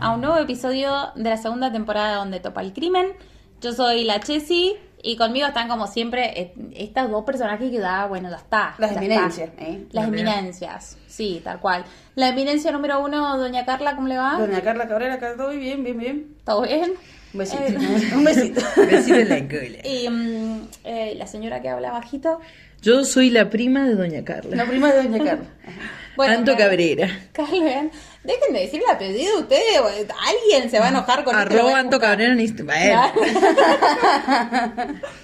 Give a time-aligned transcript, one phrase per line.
[0.00, 3.12] a un nuevo episodio de la segunda temporada donde topa el crimen.
[3.60, 8.06] Yo soy la Chessy y conmigo están como siempre eh, estas dos personajes que da,
[8.06, 8.74] bueno, ya está.
[8.78, 9.64] Las ya eminencias, está.
[9.64, 9.86] ¿eh?
[9.92, 10.28] Las También.
[10.28, 11.84] eminencias, sí, tal cual.
[12.14, 14.38] La eminencia número uno, doña Carla, ¿cómo le va?
[14.38, 16.36] Doña Carla Cabrera, acá todo bien, bien, bien.
[16.44, 16.92] ¿Todo bien?
[17.32, 17.62] Un besito.
[17.62, 17.76] Eh,
[18.14, 18.60] Un besito.
[18.76, 19.78] Besito en la cola.
[19.86, 22.40] y mm, eh, la señora que habla bajito.
[22.80, 24.56] Yo soy la prima de Doña Carla.
[24.56, 25.46] La prima de Doña Carla.
[26.16, 27.08] Bueno, Anto Cabrera.
[27.32, 27.90] Carla,
[28.24, 29.80] dejen de decir el apellido de ustedes.
[29.80, 31.98] o- Alguien se va a enojar con Arroba Anto.
[32.00, 33.12] Cabrera en Instagram.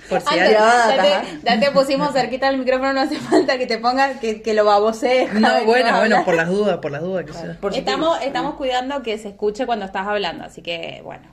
[0.09, 1.25] Por si Antes, ya, te, ajá.
[1.43, 4.65] ya te pusimos cerquita del micrófono, no hace falta que te pongas, que, que lo
[4.65, 5.33] babosees.
[5.35, 7.57] No, bueno, bueno, por las dudas, por las dudas que sea.
[7.61, 11.25] Por si estamos, estamos cuidando que se escuche cuando estás hablando, así que bueno.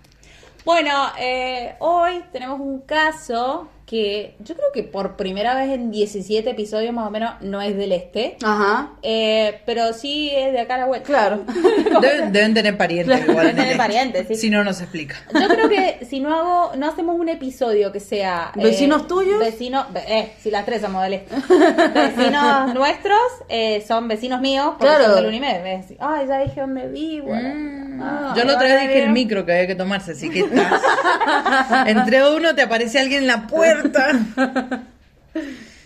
[0.64, 6.50] Bueno, eh, hoy tenemos un caso que yo creo que por primera vez en 17
[6.50, 8.92] episodios más o menos no es del este, Ajá.
[9.04, 11.06] eh, pero sí es de acá a la vuelta.
[11.08, 11.42] Claro.
[12.02, 13.18] Deben, deben tener parientes.
[13.18, 13.32] Claro.
[13.34, 14.36] igual en Deben tener parientes, sí.
[14.36, 15.18] Si no, no se explica.
[15.34, 19.40] Yo creo que si no hago, no hacemos un episodio que sea eh, ¿Vecinos tuyos?
[19.40, 21.36] vecinos, eh, si las tres somos del este.
[21.94, 23.20] vecinos nuestros
[23.50, 25.04] eh, son vecinos míos, porque Claro.
[25.08, 25.82] son del Unimed.
[26.00, 27.34] Ay, ya dije dónde vivo.
[27.34, 28.02] Mm.
[28.02, 30.82] Ah, Yo la otra vez dije el micro que había que tomarse, así que estás.
[31.86, 33.81] Entre uno te aparece alguien en la puerta.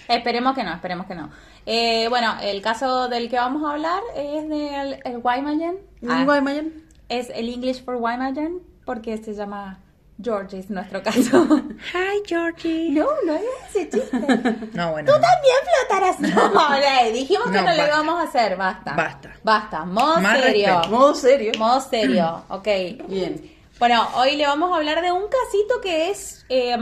[0.07, 1.29] Esperemos que no, esperemos que no.
[1.65, 5.77] Eh, bueno, el caso del que vamos a hablar es del el Guaymallén.
[6.07, 6.85] Ah, ¿Un Guaymallén?
[7.09, 9.79] es el English for Guaymallén porque se llama
[10.21, 11.45] George, es nuestro caso.
[11.93, 12.89] Hi, Georgie.
[12.91, 14.17] no, no es ese chiste.
[14.73, 15.11] No, bueno.
[15.11, 15.57] Tú también
[15.87, 16.19] flotarás.
[16.19, 16.69] No,
[17.03, 17.87] le dijimos que No, no, lo basta.
[17.87, 18.57] íbamos a hacer.
[18.57, 18.93] Basta.
[18.93, 19.29] Basta.
[19.43, 19.85] Basta.
[19.85, 20.67] Modo Más serio.
[20.67, 20.89] respeto.
[20.95, 21.51] Modo serio.
[21.57, 22.43] Modo serio.
[22.49, 22.67] Ok.
[23.07, 23.54] Bien.
[23.79, 26.45] Bueno, hoy le vamos a hablar de un casito que es.
[26.49, 26.77] eh,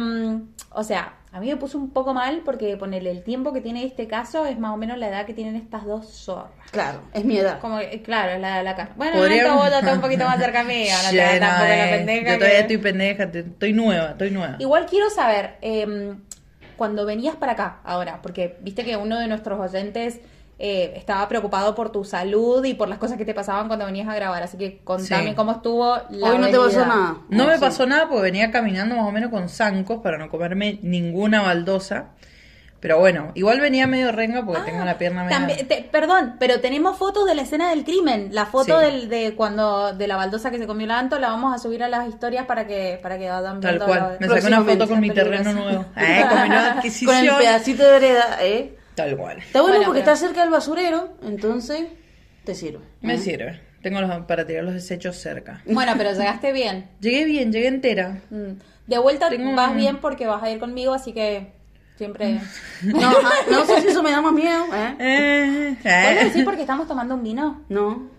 [0.76, 3.84] o sea, a mí me puso un poco mal porque ponerle el tiempo que tiene
[3.84, 6.52] este caso es más o menos la edad que tienen estas dos zorras.
[6.72, 7.60] Claro, es mi edad.
[7.60, 8.92] Como, que, claro, es la de la cara.
[8.96, 10.96] Bueno, no, vos ya estás un poquito más cerca mía.
[11.04, 12.22] No te no, tampoco la pendeja.
[12.22, 14.56] Yo que- todavía estoy pendeja, estoy nueva, estoy nueva.
[14.60, 16.14] Igual quiero saber, eh,
[16.78, 20.20] cuando venías para acá ahora, porque viste que uno de nuestros oyentes
[20.60, 24.08] eh, estaba preocupado por tu salud y por las cosas que te pasaban cuando venías
[24.08, 25.36] a grabar, así que contame Sí.
[25.36, 27.18] cómo estuvo la Hoy no te pasó nada.
[27.30, 27.60] No me sí.
[27.60, 32.10] pasó nada porque venía caminando más o menos con zancos para no comerme ninguna baldosa.
[32.80, 35.38] Pero bueno, igual venía medio renga porque tengo la pierna medio...
[35.38, 38.28] Ah, También- te- perdón, pero tenemos fotos de la escena del crimen.
[38.34, 38.86] La foto Sí.
[38.86, 41.82] del, de cuando de la baldosa que se comió la Anto la vamos a subir
[41.82, 44.18] a las historias para que para que vayan Tal viendo cual.
[44.20, 45.86] lo- Me saqué una foto con mi terreno nuevo.
[45.96, 46.76] Eh, con mi nueva
[47.06, 48.78] Con el pedacito de vereda, ¿eh?
[48.96, 49.40] Tal cual.
[49.40, 51.88] Está bueno, Bueno, porque pero- está cerca del basurero, entonces
[52.44, 52.84] te sirve.
[53.02, 53.18] Me ¿eh?
[53.18, 53.62] sirve.
[53.82, 55.62] Tengo los, para tirar los desechos cerca.
[55.66, 56.90] Bueno, pero llegaste bien.
[57.02, 58.22] Llegué bien, llegué entera.
[58.30, 58.54] Mm.
[58.88, 61.52] De vuelta Tengo vas bien porque vas a ir conmigo, así que
[61.98, 62.40] siempre
[62.84, 64.96] No, ah, no sé si eso me da más miedo, ¿eh?
[65.00, 66.14] Eh, eh.
[66.14, 67.62] ¿Puedo decir porque estamos tomando un vino?
[67.70, 68.10] No.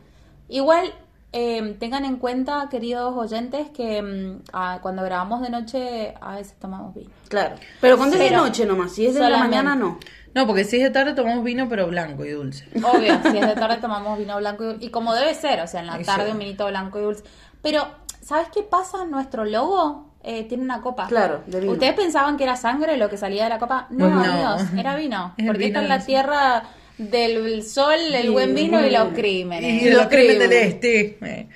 [0.48, 0.92] Igual,
[1.32, 6.94] eh, tengan en cuenta, queridos oyentes, que ah, cuando grabamos de noche a veces tomamos
[6.94, 7.10] vino.
[7.28, 7.56] Claro.
[7.80, 9.98] Pero cuando es de noche nomás, si es de la mañana no.
[10.34, 12.66] No, porque si es de tarde tomamos vino, pero blanco y dulce.
[12.82, 14.84] Obvio, si es de tarde tomamos vino blanco y dulce.
[14.86, 16.32] Y como debe ser, o sea, en la Y tarde sí.
[16.32, 17.22] un vinito blanco y dulce.
[17.62, 17.86] Pero,
[18.20, 19.04] ¿sabes qué pasa?
[19.04, 21.06] Nuestro logo eh, tiene una copa.
[21.06, 21.72] Claro, de vino.
[21.72, 23.86] ¿Ustedes pensaban que era sangre lo que salía de la copa?
[23.90, 24.22] No, No.
[24.22, 25.34] amigos, era vino.
[25.36, 26.62] Es Porque vino esta es la tierra
[26.98, 29.82] del sol, el Y buen vino y los crímenes.
[29.82, 31.48] Y Y los los crímenes del este.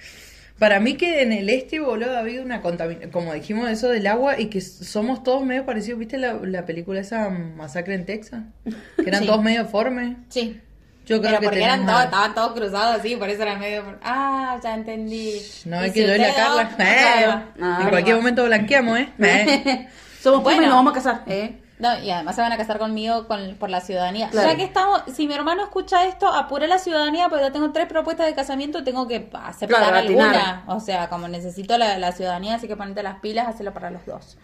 [0.59, 4.07] Para mí que en el este, boludo, ha habido una contaminación, como dijimos eso del
[4.09, 5.99] agua, y que somos todos medio parecidos.
[6.01, 8.43] ¿Viste la, la película esa Masacre en Texas?
[8.65, 9.27] Que eran Sí.
[9.27, 10.17] todos medio formes.
[10.29, 10.61] Sí.
[11.07, 13.83] Yo creo Pero que porque eran todos, estaban todos cruzados así, por eso eran medio...
[14.03, 15.41] Ah, ya entendí.
[15.65, 16.65] No, es si que yo y la Carla.
[16.65, 17.27] dos- eh.
[17.63, 19.09] Ah, en cualquier momento blanqueamos, ¿eh?
[19.19, 19.89] Eh.
[20.21, 20.63] Somos bueno.
[20.63, 21.53] y nos vamos a casar, ¿eh?
[21.79, 24.31] No, y además se van a casar conmigo con, por la ciudadanía.
[24.31, 24.49] Claro.
[24.51, 27.87] Ya que estamos, si mi hermano escucha esto, apuré la ciudadanía porque ya tengo tres
[27.87, 30.35] propuestas de casamiento, tengo que aceptar Claro, atinar.
[30.35, 30.65] alguna.
[30.67, 34.05] O sea, como necesito la, la ciudadanía, así que ponete las pilas, hacerlo para los
[34.07, 34.37] dos.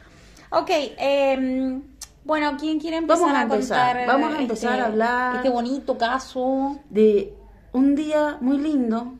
[0.50, 1.80] Ok, eh,
[2.24, 3.96] bueno, ¿quién quiere empezar Vamos a a, empezar.
[3.96, 4.06] contar?
[4.06, 5.36] Vamos a empezar este- a hablar.
[5.36, 6.78] Este bonito caso.
[6.88, 7.34] De
[7.72, 9.14] un día muy lindo,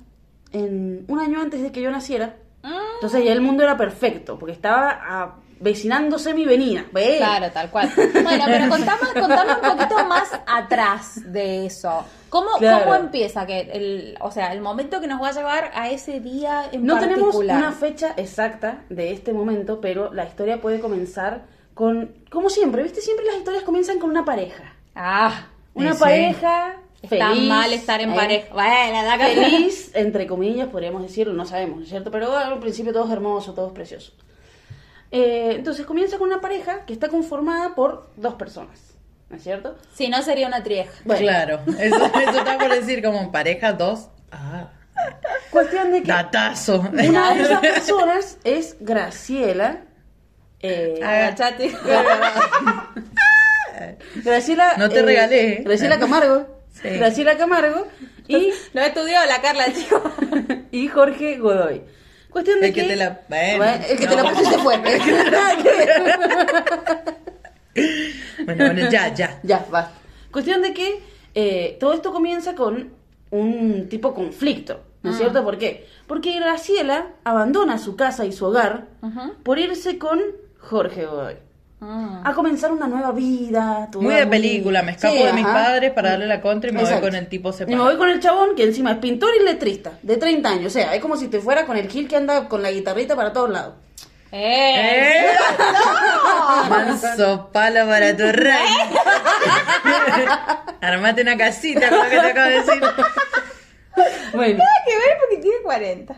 [0.53, 2.37] en un año antes de que yo naciera.
[2.63, 6.85] Mm, Entonces ya el mundo era perfecto, porque estaba avecinándose mi venida.
[6.93, 7.17] ¿Ve?
[7.19, 7.91] Claro, tal cual.
[8.23, 12.05] Bueno, pero contame, contame un poquito más atrás de eso.
[12.29, 12.85] ¿Cómo, Claro.
[12.85, 13.47] ¿Cómo empieza?
[13.47, 16.85] que el, O sea, el momento que nos va a llevar a ese día en
[16.85, 21.43] No tenemos una fecha exacta de este momento, pero la historia puede comenzar
[21.75, 23.01] con, como siempre, ¿viste?
[23.01, 24.75] Siempre las historias comienzan con una pareja.
[24.95, 28.17] Ah, Una pareja está feliz, mal estar en ¿eh?
[28.17, 28.55] pareja.
[28.55, 32.11] Bueno, Feliz, entre comillas, podríamos decirlo, no sabemos, ¿no es cierto?
[32.11, 34.13] Pero al principio todo es hermoso, todo es precioso.
[35.17, 38.81] Eh, entonces comienza con una pareja que está conformada por dos personas,
[39.31, 39.77] ¿no es cierto?
[39.95, 40.91] Si no, sería una trieja.
[41.05, 41.21] Bueno.
[41.23, 44.09] Claro, eso, eso está por decir como pareja dos.
[44.33, 44.71] Ah,
[45.51, 46.81] Cuestión de que Datazo.
[46.93, 49.83] una de esas personas es Graciela.
[50.61, 51.71] eh, Agachate.
[54.17, 54.75] Graciela.
[54.79, 55.63] No te regalé, ¿eh?
[55.65, 56.47] Graciela Camargo.
[56.73, 56.89] Sí.
[56.91, 57.87] Graciela Camargo
[58.27, 60.03] y, Lo estudió la Carla, chico.
[60.73, 61.83] y Jorge Godoy.
[62.35, 64.75] Cuestión de El que te la- bueno, Bueno, el que te la puso se fue.
[64.75, 64.99] El que.
[68.45, 69.39] Bueno, bueno, ya, ya.
[69.45, 69.93] Ya, va.
[70.33, 71.01] Cuestión de que
[71.37, 72.91] eh, todo esto comienza con
[73.31, 75.45] un tipo conflicto, ¿no es cierto?
[75.45, 75.87] ¿Por qué?
[76.09, 78.89] Porque Graciela abandona su casa y su hogar
[79.45, 80.21] por irse con
[80.59, 81.37] Jorge Godoy.
[81.81, 82.27] Mm.
[82.27, 83.89] A comenzar una nueva vida.
[83.97, 86.81] Muy de película, me escapo Sí, de mis padres para darle la contra y me
[86.81, 87.03] Exacto.
[87.03, 87.85] voy con el tipo Y me separado.
[87.85, 90.67] voy con el chabón que encima es pintor y letrista, de 30 años.
[90.67, 93.15] O sea, es como si te fuera con el Gil que anda con la guitarrita
[93.17, 93.75] para todos lados.
[94.33, 95.27] ¡Eh!
[95.27, 95.37] ¡Eh!
[96.71, 98.57] Manso palo para tu rey.
[100.81, 102.83] Armate una casita con lo que te acabo de decir.
[104.35, 104.59] Bueno.
[104.59, 106.17] Nada que ver porque tiene 40.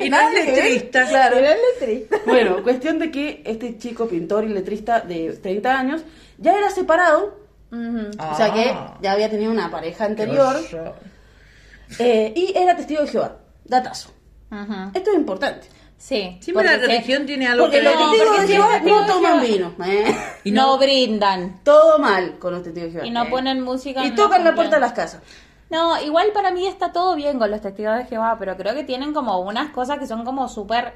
[0.00, 1.06] Y no es letrista.
[1.08, 1.36] Claro.
[1.36, 2.16] Pero es letrista.
[2.26, 6.02] Bueno, cuestión de que este chico pintor y letrista de 30 años
[6.38, 7.38] ya era separado,
[7.72, 8.10] Ujú.
[8.18, 8.98] o sea que Ah.
[9.00, 10.56] ya había tenido una pareja anterior
[11.98, 13.36] eh, y era testigo de Jehová.
[13.64, 14.10] Datazo.
[14.50, 14.90] Ujú.
[14.94, 15.68] Esto es importante.
[15.96, 16.36] Sí.
[16.40, 18.02] Siempre la religión tiene algo Porque que los ver.
[18.08, 19.72] testigos porque de sí, Jehová los testigos no de toman Jehová.
[19.76, 19.84] vino.
[19.86, 20.16] eh.
[20.44, 21.60] Y no, no- brindan.
[21.62, 23.06] Todo mal con los testigos de Jehová.
[23.06, 23.30] Y no eh.
[23.30, 24.04] ponen música.
[24.04, 25.22] Y no tocan la puerta de las casas.
[25.72, 28.84] No, igual para mí está todo bien con los testigos de Jehová, pero creo que
[28.84, 30.92] tienen como unas cosas que son como súper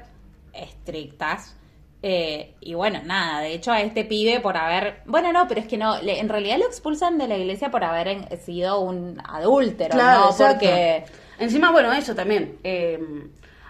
[0.53, 1.55] estrictas.
[2.03, 5.01] Eh, y bueno, nada, de hecho a este pibe por haber...
[5.05, 7.83] Bueno, no, pero es que no, le- en realidad lo expulsan de la iglesia por
[7.83, 10.29] haber en- sido un adúltero, Claro, ¿no?
[10.29, 10.59] exacto.
[10.59, 11.05] Porque...
[11.39, 12.59] Encima, bueno, eso también.
[12.63, 12.99] eh,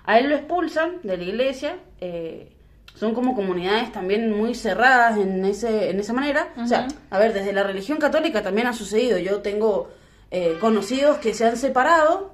[0.05, 1.77] a él lo expulsan de la iglesia.
[2.01, 2.51] eh,
[2.95, 6.47] son como comunidades también muy cerradas en ese en esa manera.
[6.57, 9.19] O sea, a ver, desde la religión católica también ha sucedido.
[9.19, 9.89] Yo tengo
[10.31, 12.31] eh, conocidos que se han separado.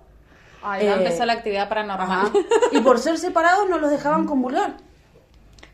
[0.64, 2.10] Ya Eh, empezó la actividad paranormal.
[2.10, 2.32] ajá,
[2.72, 4.76] y por ser separados no los dejaban comulgar.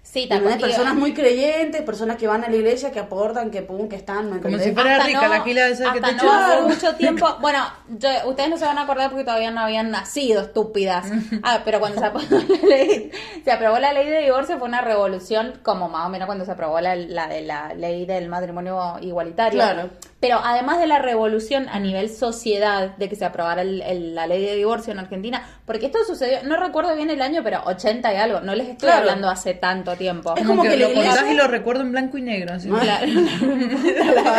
[0.01, 0.57] sí, ¿Entendés?
[0.57, 0.71] cual.
[0.71, 4.31] Personas muy creyentes, personas que van a la iglesia, que aportan, que pum, que están,
[4.33, 7.27] ¿me Como si fuera Hasta rica la gila esa que te no hace mucho tiempo.
[7.39, 11.05] Bueno, yo- ustedes no se van a acordar porque todavía no habían nacido, estúpidas.
[11.43, 13.11] Ah, pero cuando se aprobó la ley,
[13.45, 16.51] se aprobó la ley de divorcio fue una revolución, como más o menos cuando se
[16.51, 19.59] aprobó la, la de la ley del matrimonio igualitario.
[19.59, 19.89] Claro.
[20.21, 24.27] Pero además de la revolución a nivel sociedad de que se aprobara el- el- la
[24.27, 28.13] ley de divorcio en Argentina, porque esto sucedió, no recuerdo bien el año, pero 80
[28.13, 28.99] y algo, no les estoy Claro.
[29.03, 30.33] hablando hace tanto tiempo.
[30.35, 32.53] Es Como como que, que lo contás iglesia- y lo recuerdo en blanco y negro.
[32.55, 32.67] Así.
[32.67, 33.07] Claro.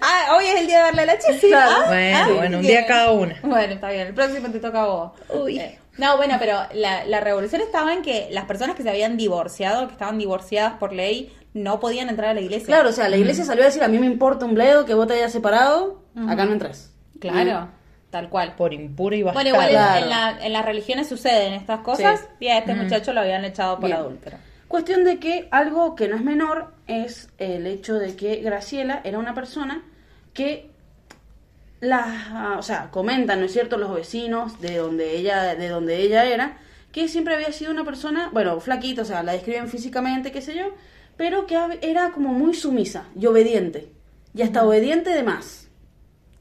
[0.00, 1.48] ah, hoy es el día de darle a la chisi.
[1.48, 1.72] Claro.
[1.76, 3.36] Ah, Bueno, ah, bueno, un día cada una.
[3.42, 4.08] Bueno, está bien.
[4.08, 5.12] El próximo te toca a vos.
[5.30, 5.58] Uy.
[5.58, 9.16] Eh, no, bueno, pero la, la revolución estaba en que las personas que se habían
[9.16, 12.66] divorciado, que estaban divorciadas por ley, no podían entrar a la iglesia.
[12.66, 14.94] Claro, o sea, la iglesia salió a decir, a mí me importa un bledo que
[14.94, 16.92] vos te hayas separado, acá no entras.
[17.20, 17.68] Claro,
[18.10, 18.54] tal cual.
[18.56, 19.50] Por impura y Bueno, bastarda.
[19.50, 20.02] igual en- Claro.
[20.04, 22.26] en, la- en las religiones suceden estas cosas Sí.
[22.40, 24.36] y a este muchacho lo habían echado por adúltero.
[24.68, 29.18] Cuestión de que algo que no es menor es el hecho de que Graciela era
[29.18, 29.82] una persona
[30.32, 30.70] que
[31.80, 36.24] las, o sea, comentan, ¿no es cierto?, los vecinos de donde ella, de donde ella
[36.24, 36.58] era,
[36.92, 40.54] que siempre había sido una persona, bueno, flaquita, o sea, la describen físicamente, qué sé
[40.54, 40.66] yo,
[41.16, 43.90] pero que era como muy sumisa y obediente,
[44.34, 45.68] y hasta obediente de más,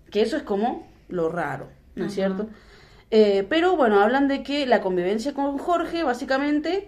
[0.09, 2.47] que eso es como lo raro, ¿no es cierto?
[3.11, 6.87] Eh, pero bueno, hablan de que la convivencia con Jorge básicamente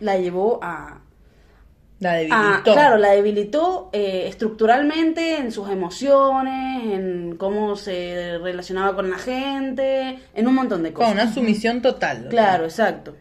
[0.00, 1.00] la llevó a,
[2.00, 2.72] La a- debilitó.
[2.74, 10.18] claro, la debilitó eh, estructuralmente en sus emociones, en cómo se relacionaba con la gente,
[10.34, 11.22] en un montón de Con cosas.
[11.22, 12.26] una sumisión total.
[12.28, 13.16] Claro, exacto.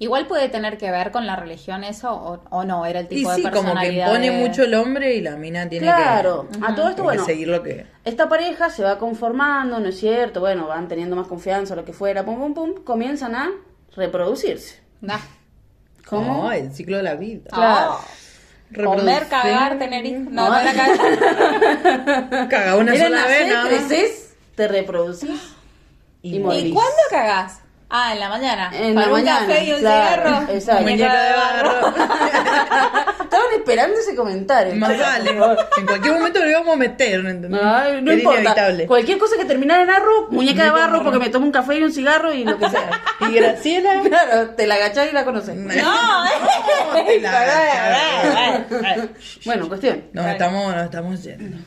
[0.00, 3.16] Igual puede tener que ver con la religión eso o, o no, era el Y
[3.16, 4.18] tipo de sí, como que personalidad.
[4.20, 7.46] de- mucho el hombre y la mina tiene Claro, que, a todo esto, bueno, seguir
[7.48, 7.86] lo que...
[8.04, 10.40] esta pareja se va conformando, ¿no es cierto?
[10.40, 13.50] Bueno, van teniendo más confianza, lo que fuera, pum, pum, pum, comienzan a
[13.94, 14.80] reproducirse.
[15.00, 15.18] Nah.
[16.08, 16.42] ¿Cómo?
[16.44, 17.48] No, el ciclo de la vida.
[17.52, 17.98] Claro.
[18.00, 18.04] Ah.
[18.84, 20.24] Comer, cagar, tener hijos.
[20.24, 20.50] No, No.
[20.50, 22.48] no era cagar.
[22.48, 23.88] Caga una sola vez, nada más.
[24.56, 25.30] te reproducís
[26.22, 26.38] Y y.
[26.38, 27.60] ¿Y cuándo cagás?
[27.94, 28.70] Ah, en la mañana.
[28.72, 30.52] En Para la un mañana, café y un claro, cigarro.
[30.54, 30.82] exacto.
[30.82, 31.88] Muñeca de barro.
[33.22, 34.74] Estaban esperando ese comentario.
[34.76, 35.30] Más vale.
[35.76, 37.60] En cualquier momento lo íbamos a meter, ¿no entendés?
[37.62, 38.40] Ay, no Era importa.
[38.40, 38.86] inevitable.
[38.86, 41.82] Cualquier cosa que terminara en arro, muñeca de barro porque me tomo un café y
[41.82, 42.90] un cigarro y lo que sea.
[43.20, 44.00] Y Graciela...
[44.02, 45.54] claro, te la agachás y la conoces.
[45.54, 45.68] No,
[47.04, 48.64] Te la-
[49.44, 50.04] Bueno, cuestión.
[50.12, 51.58] Nos estamos, nos estamos yendo.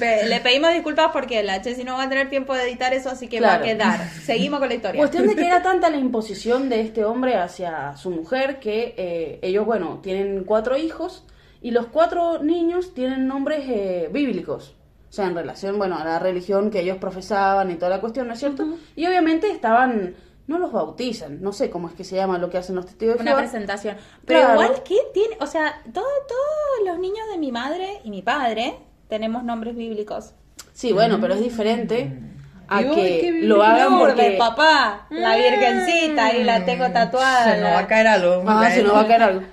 [0.00, 3.28] Le pedimos disculpas porque la Chessy no va a tener tiempo de editar eso, así
[3.28, 3.58] que Claro.
[3.58, 4.08] va a quedar.
[4.24, 4.98] Seguimos con la historia.
[4.98, 9.38] Cuestión de que era tanta la imposición de este hombre hacia su mujer que eh,
[9.42, 11.24] ellos, bueno, tienen cuatro hijos
[11.60, 14.74] y los cuatro niños tienen nombres eh, bíblicos.
[15.10, 18.26] O sea, en relación, bueno, a la religión que ellos profesaban y toda la cuestión,
[18.26, 18.66] ¿no es cierto?
[18.96, 20.16] Y obviamente estaban,
[20.48, 23.16] no los bautizan, no sé cómo es que se llama lo que hacen los testigos
[23.16, 23.42] de Una Jehová.
[23.42, 23.96] presentación.
[24.26, 24.54] Pero Claro.
[24.62, 25.36] igual, ¿qué tiene?
[25.40, 28.74] O sea, todo, todos los niños de mi madre y mi padre
[29.08, 30.32] tenemos nombres bíblicos.
[30.72, 32.10] Sí, bueno, pero es diferente
[32.68, 34.36] a Y que lo hagan Lourdes, porque...
[34.38, 37.54] papá, la virgencita, ahí la tengo tatuada.
[37.54, 38.44] Se nos va a caer algo.
[38.46, 39.42] Ah, se nos va a caer algo.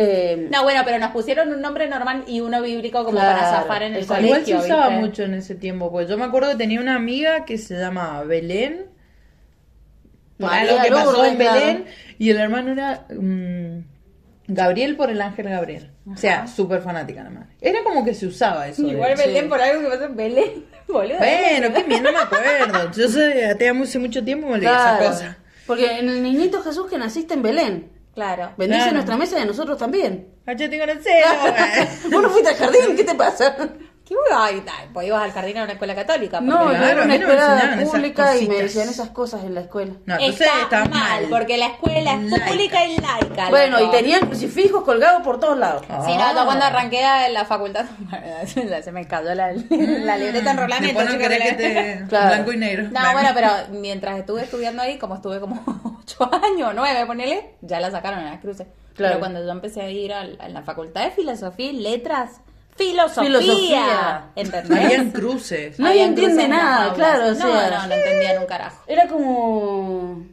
[0.00, 3.50] Eh, No, bueno, pero nos pusieron un nombre normal y uno bíblico como Claro, para
[3.50, 4.26] zafar en el colegio.
[4.28, 5.04] Igual se usaba ¿viste?
[5.04, 8.22] mucho en ese tiempo, porque yo me acuerdo que tenía una amiga que se llama
[8.22, 8.86] Belén,
[10.38, 11.36] por algo que pasó en.
[11.38, 11.84] Belén,
[12.16, 13.80] y el hermano era mm,
[14.48, 15.90] Gabriel por el ángel Gabriel.
[16.10, 17.48] O sea, súper fanática la madre.
[17.60, 18.82] Era como que se usaba eso.
[18.82, 19.48] de- Igual Belén Sí.
[19.48, 21.18] por algo que pasó en Belén, boludo.
[21.18, 22.90] Bueno, qué bien, no me acuerdo.
[22.92, 25.38] Yo soy atea hace mucho tiempo me olvidé claro, esa cosa.
[25.66, 28.52] Porque en el niñito Jesús que naciste en Belén, Claro.
[28.56, 28.94] bendice Claro.
[28.94, 30.26] nuestra mesa y a nosotros también.
[30.46, 31.52] Ah, yo tengo el celo, güey.
[32.10, 33.54] Vos no fuiste al jardín, ¿qué te pasa?
[34.08, 36.40] ¿Qué ay, ay, pues ibas al jardín a una escuela católica.
[36.40, 39.10] No, yo Claro, era a una mí no me escuela pública y me decían esas
[39.10, 39.92] cosas en la escuela.
[40.06, 41.26] No, entonces está, está mal, mal.
[41.28, 42.46] porque la escuela es Laica.
[42.46, 43.50] pública y laica.
[43.50, 45.82] Bueno, y tenían crucifijos colgados por todos lados.
[45.90, 46.02] Ah.
[46.06, 47.84] Sí, no, yo cuando arranqué en la facultad
[48.46, 50.98] se me cayó la, la libreta en rolamento.
[51.00, 52.04] Después no querés que te...
[52.08, 52.28] Claro.
[52.28, 52.88] Blanco y negro.
[52.90, 55.62] No, bueno, pero mientras estuve estudiando ahí, como estuve como
[56.02, 58.68] ocho años, nueve, ponele, ya la sacaron en las cruces.
[58.94, 59.16] Claro.
[59.16, 62.40] Pero cuando yo empecé a ir a, la facultad de filosofía y letras,
[62.78, 64.24] filosofía, Filosofía.
[64.36, 64.84] ¿entendés?
[64.84, 65.78] Habían cruces.
[65.78, 67.70] Nadie Habían entiende nada, claro, o No, sea.
[67.70, 68.82] no, no entendían un carajo.
[68.86, 70.24] Era como...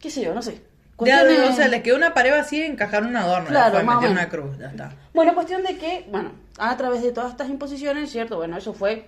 [0.00, 0.54] qué sé yo, no sé.
[0.54, 3.46] Ya, Cuestiones- o sea, les quedó una pared vacía y encajaron un adorno.
[3.48, 4.92] Claro, o metieron una cruz, ya está.
[5.14, 8.36] Bueno, cuestión de que, bueno, a través de todas estas imposiciones, ¿cierto?
[8.36, 9.06] Bueno, eso fue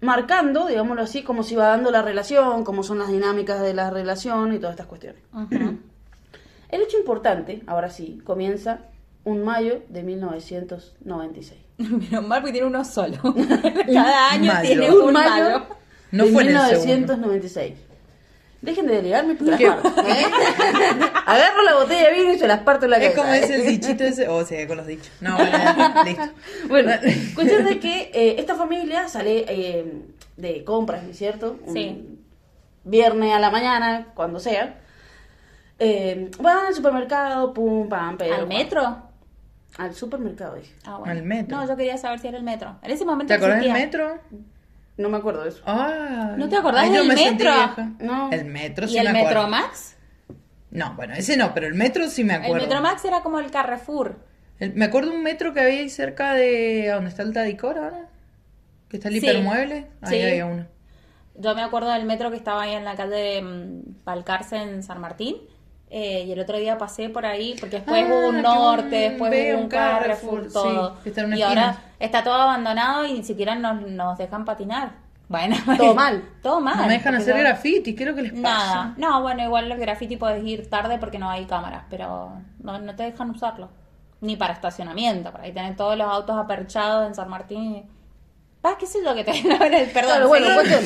[0.00, 3.90] marcando, digámoslo así, cómo se iba dando la relación, cómo son las dinámicas de la
[3.90, 5.20] relación y todas estas cuestiones.
[6.70, 8.78] El hecho importante, ahora sí, comienza
[9.24, 11.60] un mayo de 1996.
[12.10, 13.16] Menos mal porque tiene uno solo.
[13.92, 14.66] Cada año mayo.
[14.68, 15.66] tiene Un un mayo mayo.
[16.10, 17.74] No de fue en el 1996.
[18.60, 20.24] Dejen de delegarme parto, ¿eh?
[21.26, 23.22] Agarro la botella de vino y se las parto en la Es cabeza.
[23.22, 24.26] como ese dichito ese.
[24.26, 25.10] O sea, con los dichos.
[25.20, 26.22] No, bueno, listo.
[26.66, 26.92] Bueno,
[27.36, 30.02] cuestión de que eh, esta familia sale eh,
[30.36, 31.56] de compras, ¿no es cierto?
[31.64, 32.18] Un Sí.
[32.82, 34.74] Viernes a la mañana, cuando sea.
[35.78, 38.34] Eh, van al supermercado, pum, pam, pero.
[38.34, 39.02] ¿Al metro?
[39.78, 40.74] Al supermercado, dije.
[40.84, 41.12] Ah, bueno.
[41.12, 41.56] Al metro.
[41.56, 42.76] No, yo quería saber si era el metro.
[42.82, 44.18] En ese momento ¿Te acordás del metro?
[44.96, 45.62] No me acuerdo de eso.
[45.66, 46.34] Ah.
[46.36, 47.50] ¿No te acordás Ay, del metro?
[48.00, 48.30] No.
[48.32, 49.46] El metro ¿Y sí el me acuerdo.
[49.46, 49.94] Metromax?
[50.72, 52.56] No, bueno, ese no, pero el metro sí me acuerdo.
[52.56, 54.18] El Metromax era como el Carrefour.
[54.58, 56.90] El- me acuerdo un metro que había ahí cerca de...
[56.90, 58.08] ¿a ¿Dónde está el Tadicor ahora?
[58.88, 59.26] Que está el Sí.
[59.26, 59.86] hipermueble.
[60.02, 60.26] Ahí Sí.
[60.26, 60.66] había uno.
[61.36, 65.00] Yo me acuerdo del metro que estaba ahí en la calle mm, Balcarce en San
[65.00, 65.36] Martín.
[65.90, 68.90] Eh, y el otro día pasé por ahí porque después Ah, hubo un norte, un-
[68.90, 70.96] después hubo un Carrefour, Carrefour, todo.
[70.96, 71.66] sí, que está en una y esquina.
[71.68, 74.92] ahora está todo abandonado y ni siquiera nos, nos dejan patinar.
[75.28, 76.22] Bueno, Todo mal.
[76.42, 76.76] Todo mal.
[76.78, 78.40] No me dejan hacer graffiti, ¿qué es lo que les pasa?
[78.74, 78.94] Nada.
[78.96, 82.96] No, bueno, igual los graffiti puedes ir tarde porque no hay cámaras, pero no, no
[82.96, 83.68] te dejan usarlo.
[84.22, 85.30] Ni para estacionamiento.
[85.30, 87.84] Por ahí tenés todos los autos aperchados en San Martín.
[88.62, 90.10] Ah, qué sé yo que te el perdón.
[90.12, 90.54] Claro, bueno, sí.
[90.54, 90.84] cuestión.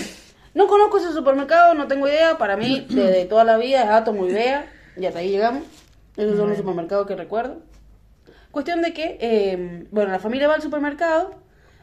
[0.54, 2.36] No conozco ese supermercado, no tengo idea.
[2.36, 4.66] Para mí, desde toda la vida es Atomo y Bea.
[4.96, 5.64] Y hasta ahí llegamos.
[6.16, 7.62] Esos son los supermercados que recuerdo.
[8.50, 11.34] Cuestión de que, eh, bueno, la familia va al supermercado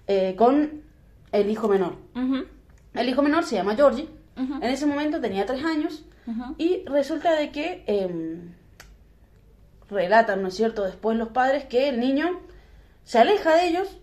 [0.07, 0.83] eh, con
[1.31, 1.95] el hijo menor.
[2.93, 4.07] El hijo menor se llama Georgie.
[4.35, 6.05] En ese momento tenía tres años.
[6.57, 8.39] Y resulta de que eh,
[9.89, 12.39] relatan, ¿no es cierto?, después los padres que el niño
[13.03, 13.97] se aleja de ellos.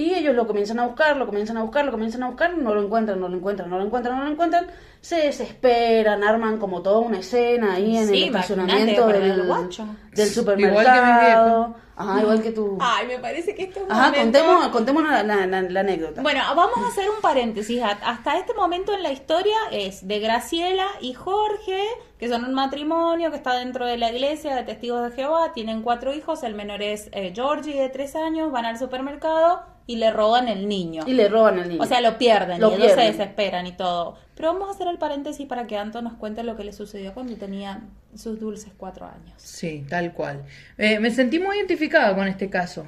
[0.00, 2.72] Y ellos lo comienzan a buscar, lo comienzan a buscar, lo comienzan a buscar, no
[2.72, 4.66] lo encuentran, no lo encuentran, no lo encuentran, no lo encuentran,
[5.00, 9.68] se desesperan, arman como toda una escena ahí en Sí, el estacionamiento del, del Igual
[9.68, 11.56] que mis supermercado.
[11.66, 11.76] viejos.
[12.00, 12.78] Ajá, igual que tú.
[12.80, 15.80] Ay, me parece que esto es un Ajá, momento- contemos, contemos la, la- la- la
[15.80, 16.22] anécdota.
[16.22, 17.82] Bueno, vamos a hacer un paréntesis.
[17.82, 21.82] Hasta este momento en la historia es de Graciela y Jorge,
[22.16, 25.82] que son un matrimonio que está dentro de la iglesia de testigos de Jehová, tienen
[25.82, 30.12] cuatro hijos, el menor es eh, Georgie de tres años, van al supermercado y le
[30.12, 31.02] roban el niño.
[31.06, 31.82] y le roban al niño.
[31.82, 33.16] O sea, lo pierden Lo y ellos se pierden.
[33.18, 34.16] desesperan y todo.
[34.36, 37.12] Pero vamos a hacer el paréntesis para que Anto nos cuente lo que le sucedió
[37.14, 37.80] cuando tenía
[38.14, 39.32] sus dulces cuatro años.
[39.38, 40.44] Sí, tal cual.
[40.76, 42.86] Eh, me sentí muy identificada con este caso.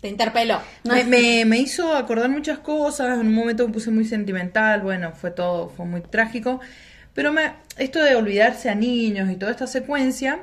[0.00, 0.58] Te interpeló.
[0.84, 5.12] Me, me- me hizo acordar muchas cosas, en un momento me puse muy sentimental, bueno,
[5.12, 6.60] fue todo, fue muy trágico,
[7.14, 10.40] pero me, esto de olvidarse a niños y toda esta secuencia,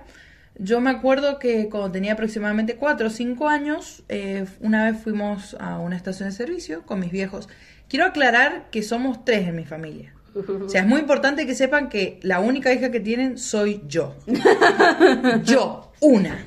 [0.60, 5.56] yo me acuerdo que cuando tenía aproximadamente 4 o 5 años, eh, una vez fuimos
[5.60, 7.48] a una estación de servicio con mis viejos.
[7.88, 10.13] Quiero aclarar que somos tres en mi familia.
[10.36, 14.16] O sea, es muy importante que sepan que la única hija que tienen soy yo.
[15.44, 16.46] yo, una.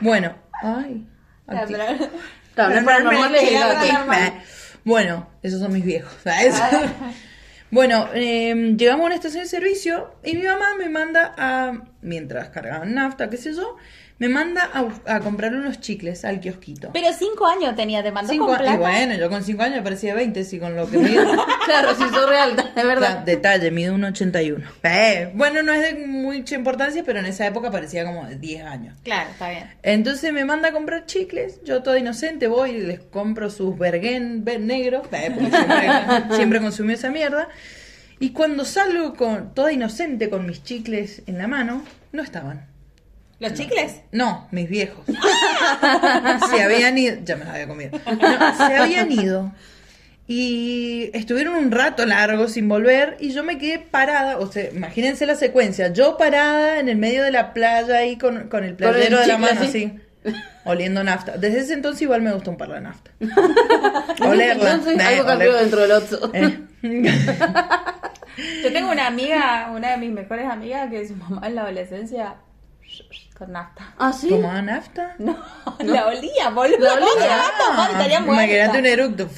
[0.00, 1.06] Bueno, ay.
[4.84, 6.12] Bueno, esos son mis viejos.
[6.22, 6.54] ¿sabes?
[7.70, 12.48] bueno, eh, llegamos a una estación de servicio y mi mamá me manda a, mientras
[12.48, 13.76] cargaban nafta, qué sé yo,
[14.18, 14.68] me manda
[15.06, 16.90] a, comprar unos chicles al kiosquito.
[16.92, 20.14] Pero cinco años tenía, te mandó Cinco con y bueno, yo con cinco años parecía
[20.14, 21.24] 20, sí, con lo que mido.
[21.64, 23.18] Claro, si sos real, es Claro, verdad.
[23.18, 24.64] detalle, mido un 81.
[24.84, 28.64] Eh, bueno, no es de mucha importancia, pero en esa época parecía como de 10
[28.64, 28.96] años.
[29.04, 29.64] Claro, está bien.
[29.82, 34.44] Entonces me manda a comprar chicles, yo toda inocente voy y les compro sus berguén
[34.44, 35.88] ver- negros, eh, porque siempre,
[36.36, 37.48] siempre consumí esa mierda.
[38.18, 42.66] Y cuando salgo con toda inocente con mis chicles en la mano, no estaban.
[43.40, 44.00] ¿Los chicles?
[44.12, 45.04] No, mis viejos.
[46.50, 47.90] se habían ido, ya me los había comido.
[48.20, 49.52] No, se habían ido.
[50.26, 55.24] Y estuvieron un rato largo sin volver y yo me quedé parada, o sea, imagínense
[55.24, 58.88] la secuencia, yo parada en el medio de la playa ahí con, con el Con
[58.88, 59.92] el playero de la mano así.
[60.24, 60.34] así,
[60.66, 61.38] oliendo nafta.
[61.38, 63.10] Desde ese entonces igual me gusta un par de nafta.
[64.28, 64.72] Olerla.
[64.72, 66.30] Entonces, eh, algo cambió oler- dentro del otro.
[66.34, 66.58] eh.
[68.62, 72.34] Yo tengo una amiga, una de mis mejores amigas, que su mamá en la adolescencia
[73.38, 73.94] con nafta.
[73.98, 74.28] ¿Ah, sí?
[74.28, 75.14] ¿Tomaba nafta?
[75.18, 75.36] No,
[75.80, 76.78] la olía, boludo.
[76.78, 77.06] La olía.
[77.06, 77.90] ¿Cómo la va a tomar?
[77.92, 78.44] Estaría muerta.
[78.44, 79.28] Imagínate un eructo,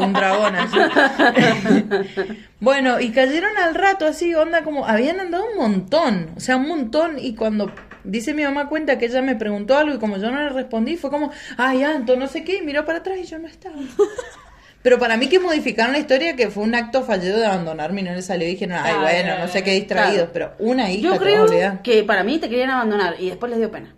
[0.00, 0.78] un dragón así.
[2.60, 6.66] bueno, y cayeron al rato así, onda como, habían andado un montón, o sea, un
[6.66, 7.70] montón, y cuando
[8.02, 10.96] dice mi mamá cuenta que ella me preguntó algo y como yo no le respondí,
[10.96, 13.76] fue como, ay, Anto, no sé qué, y miró para atrás y yo no estaba.
[14.84, 18.04] Pero para mí que modificaron la historia que fue un acto fallido de abandonarme y
[18.04, 20.54] no le salió y dijeron, ay, bueno, no sé qué distraídos, claro.
[20.58, 23.30] pero una hija Yo te vas a creo que para mí te querían abandonar y
[23.30, 23.94] después les dio pena.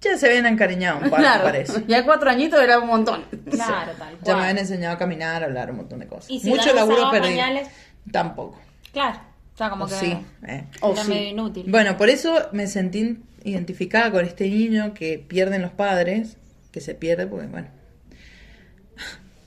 [0.00, 1.84] Ya se habían encariñado un par, me claro, parece.
[1.88, 3.24] ya cuatro añitos era un montón.
[3.50, 4.38] Claro, tal Ya me cual.
[4.38, 6.30] habían enseñado a caminar, a hablar, un montón de cosas.
[6.30, 7.32] Y si Mucho laburo perdido.
[7.34, 7.68] pañales,
[8.10, 8.58] Tampoco.
[8.92, 9.18] claro.
[9.54, 10.16] O sea, como O que sí.
[10.46, 10.64] eh.
[10.80, 11.10] O era sí.
[11.10, 11.64] medio inútil.
[11.68, 16.36] Bueno, por eso me sentí identificada con este niño que pierden los padres,
[16.70, 17.68] que se pierde porque, bueno.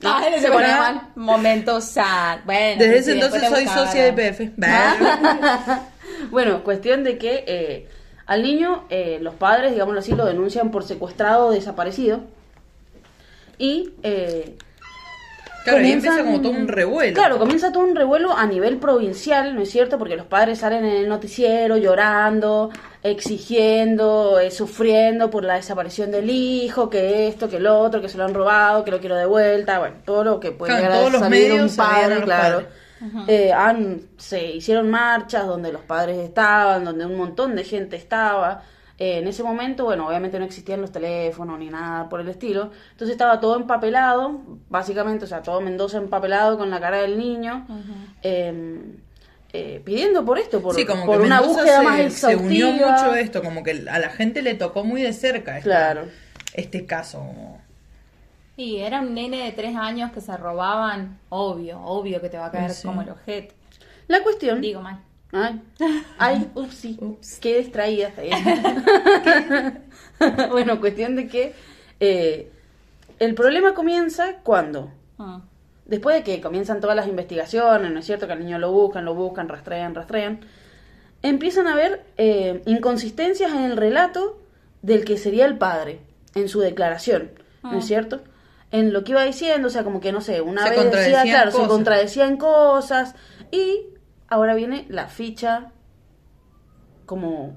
[0.05, 1.01] Ay, se se pone mal.
[1.15, 2.39] Momento sad.
[2.45, 4.51] Bueno, Desde ese entonces soy socia de PF.
[6.31, 7.87] Bueno, cuestión de que eh,
[8.25, 12.21] al niño eh, los padres, digámoslo así, lo denuncian por secuestrado o desaparecido.
[13.57, 14.55] Y eh,
[15.63, 17.13] Claro, y comienzan- empieza como todo un revuelo.
[17.13, 19.97] Claro, comienza todo un revuelo a nivel provincial, ¿no es cierto?
[19.97, 22.69] Porque los padres salen en el noticiero llorando,
[23.03, 28.17] exigiendo, eh, sufriendo por la desaparición del hijo, que esto, que lo otro, que se
[28.17, 31.11] lo han robado, que lo quiero de vuelta, bueno, todo lo que puede Claro, todos
[31.11, 32.63] los salir medios un padre, claro.
[33.27, 38.63] Eh, han, se hicieron marchas donde los padres estaban, donde un montón de gente estaba.
[38.97, 42.71] Eh, en ese momento, bueno, obviamente no existían los teléfonos ni nada por el estilo.
[42.91, 44.39] Entonces estaba todo empapelado,
[44.69, 47.67] básicamente, o sea, todo Mendoza empapelado con la cara del niño,
[48.21, 48.95] eh,
[49.53, 52.05] eh, pidiendo por esto, por, sí, como por que una Mendoza búsqueda se, más se
[52.07, 52.47] exhaustiva.
[52.69, 56.07] unió mucho esto, como que a la gente le tocó muy de cerca esta- Claro.
[56.53, 57.19] este caso.
[57.19, 57.61] como-
[58.57, 61.17] Y era un nene de tres años que se robaban.
[61.29, 62.85] Obvio, obvio que te va a caer Sí.
[62.87, 63.53] como el ojete.
[64.07, 64.59] La cuestión...
[64.61, 64.99] Digo mal.
[65.31, 65.59] Ay,
[66.19, 67.39] ay, upsi, Ups.
[67.41, 68.11] qué distraída.
[70.49, 71.53] bueno, cuestión de que
[71.99, 72.51] eh,
[73.19, 75.41] el problema comienza cuando, Ah.
[75.93, 78.27] Después de que comienzan todas las investigaciones, ¿no es cierto?
[78.27, 80.41] Que al niño lo buscan, lo buscan, rastrean, rastrean,
[81.21, 84.39] empiezan a haber eh, inconsistencias en el relato
[84.82, 86.01] del que sería el padre,
[86.36, 87.32] en su declaración,
[87.63, 87.88] ¿no es Ah.
[87.88, 88.21] cierto?
[88.71, 91.23] En lo que iba diciendo, o sea, como que no sé, una Se vez decía,
[91.23, 91.69] claro, se cosas.
[91.71, 93.15] contradecían cosas,
[93.51, 93.86] y
[94.27, 95.71] ahora viene la ficha
[97.06, 97.56] como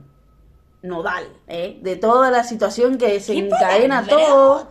[0.82, 1.78] nodal, ¿eh?
[1.82, 4.68] De toda la situación que se ¡Qué encadena todo.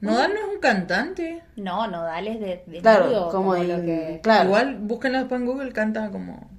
[0.00, 1.42] Nodal no es un cantante.
[1.56, 4.20] No, no, dales de, de Claro, nudo, como, como de- lo que...
[4.22, 4.44] claro.
[4.48, 6.50] Igual, búsquenlo después en Google, canta como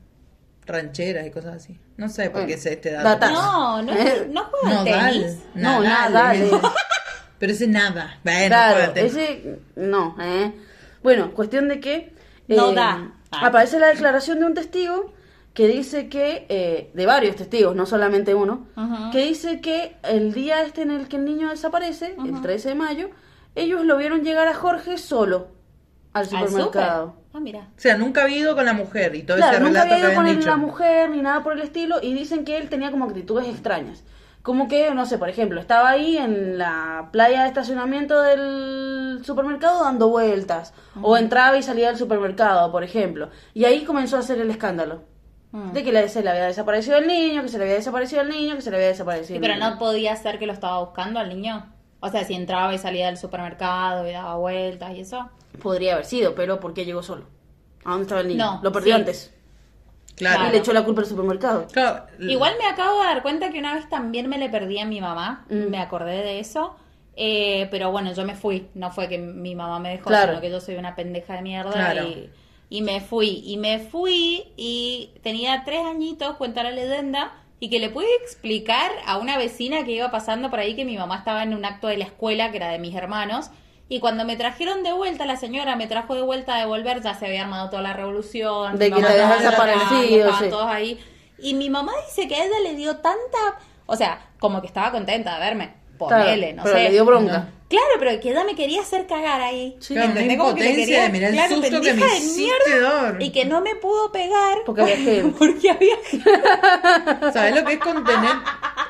[0.66, 1.80] rancheras y cosas así.
[1.98, 3.30] No sé por qué Bueno, este dato.
[3.32, 3.94] No, no,
[4.30, 5.12] no juega al Nodal.
[5.14, 5.38] tenis.
[5.56, 6.50] No, nada, eh.
[6.52, 6.62] eh.
[7.40, 8.20] Pero ese nada.
[8.24, 10.52] Bueno, Claro, ese no, ¿eh?
[11.04, 12.14] Bueno, cuestión de que
[12.48, 13.12] No eh, da.
[13.32, 13.48] Ah.
[13.48, 15.14] aparece la declaración de un testigo
[15.54, 18.68] que dice que, eh, de varios testigos, no solamente uno,
[19.12, 22.42] que dice que el día este en el que el niño desaparece, el Ajá.
[22.44, 23.10] 13 de mayo,
[23.62, 25.48] ellos lo vieron llegar a Jorge solo
[26.14, 27.16] al ¿Al supermercado.
[27.34, 27.68] Ah, mira.
[27.78, 29.96] O sea, nunca había ido con la mujer y todo Claro, ese nunca relato había
[29.96, 30.50] que ido con habían él dicho.
[30.50, 34.04] la mujer ni nada por el estilo y dicen que él tenía como actitudes extrañas.
[34.42, 39.84] Como que, no sé, por ejemplo, estaba ahí en la playa de estacionamiento del supermercado
[39.84, 40.74] dando vueltas.
[41.02, 43.30] O entraba y salía del supermercado, por ejemplo.
[43.54, 45.04] Y ahí comenzó a hacer el escándalo.
[45.52, 45.72] Mm.
[45.74, 48.30] De que le- se le había desaparecido el niño, que se le había desaparecido el
[48.30, 49.70] niño, que se le había desaparecido Sí, el pero niño.
[49.72, 51.74] no podía ser que lo estaba buscando al niño.
[52.00, 55.30] O sea, si entraba y salía del supermercado y daba vueltas y eso.
[55.62, 57.26] Podría haber sido, pero ¿por qué llegó solo?
[57.86, 58.46] ¿A dónde estaba el niño?
[58.46, 59.00] No, Lo perdió sí.
[59.00, 59.34] antes.
[60.16, 60.48] Claro.
[60.48, 61.68] Y le echó la culpa al supermercado.
[61.72, 64.86] Claro, Igual me acabo de dar cuenta que una vez también me le perdí a
[64.86, 65.46] mi mamá.
[65.50, 65.70] Mm.
[65.70, 66.76] Me acordé de eso.
[67.16, 68.68] Eh, pero bueno, yo me fui.
[68.74, 70.32] No fue que mi mamá me dejó, Claro.
[70.34, 72.04] sino que yo soy una pendeja de mierda Claro.
[72.08, 72.30] y,
[72.70, 73.44] y me fui.
[73.46, 78.92] Y me fui y tenía tres añitos, cuenta la leyenda, y que le pude explicar
[79.06, 81.88] a una vecina que iba pasando por ahí que mi mamá estaba en un acto
[81.88, 83.50] de la escuela, que era de mis hermanos.
[83.90, 87.14] Y cuando me trajeron de vuelta, la señora me trajo de vuelta a devolver, ya
[87.14, 88.78] se había armado toda la revolución.
[88.78, 90.50] De que te habías desaparecido, estaban sí.
[90.50, 91.00] todos ahí.
[91.40, 94.92] Y mi mamá dice que a ella le dio tanta, o sea, como que estaba
[94.92, 95.74] contenta de verme.
[95.98, 96.84] Ponele, no pero sé.
[96.84, 97.50] le dio bronca.
[97.70, 99.76] Claro, pero que ella me quería hacer cagar ahí.
[99.82, 99.94] Sí.
[99.94, 100.38] Claro, una.
[100.38, 103.22] Como que impotencia de mirar el claro, susto que me de hiciste dar.
[103.22, 104.60] Y que no me pudo pegar.
[104.66, 105.34] Porque había gente.
[105.38, 106.30] Porque había gente.
[107.34, 108.32] ¿Sabes lo que es contener?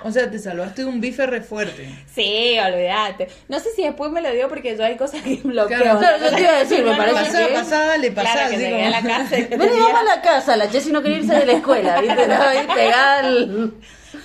[0.04, 1.90] O sea, te salvaste de un bife re fuerte.
[2.14, 3.30] Sí, olvídate.
[3.48, 5.80] No sé si después me lo dio porque yo hay cosas que bloqueo.
[5.80, 8.32] Claro, Claro, yo te iba a decir, me parece Pasá, que- pasá, le pasá.
[8.34, 11.34] Claro, que como- a la casa vamos a la casa, la Jessie no quería irse
[11.34, 12.22] de la escuela, ¿viste?
[12.22, 13.74] Estaba ahí pegada al-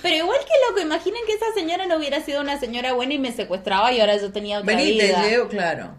[0.03, 3.19] Pero igual que loco, imaginen que esa señora no hubiera sido una señora buena y
[3.19, 5.21] me secuestraba y ahora yo tenía otra Vení, vida.
[5.23, 5.95] te llevo, claro.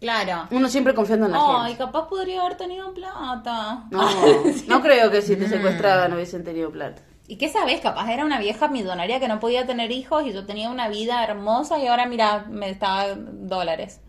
[0.00, 0.46] Claro.
[0.50, 1.84] Uno siempre confiando en la Ay, gente.
[1.84, 3.84] capaz podría haber tenido plata.
[3.90, 4.06] No,
[4.68, 7.00] no creo que si te secuestraban hubiesen tenido plata.
[7.28, 7.80] ¿Y qué sabes?
[7.80, 11.24] Capaz era una vieja millonaria que no podía tener hijos y yo tenía una vida
[11.24, 14.00] hermosa y ahora mira, me estaba dólares.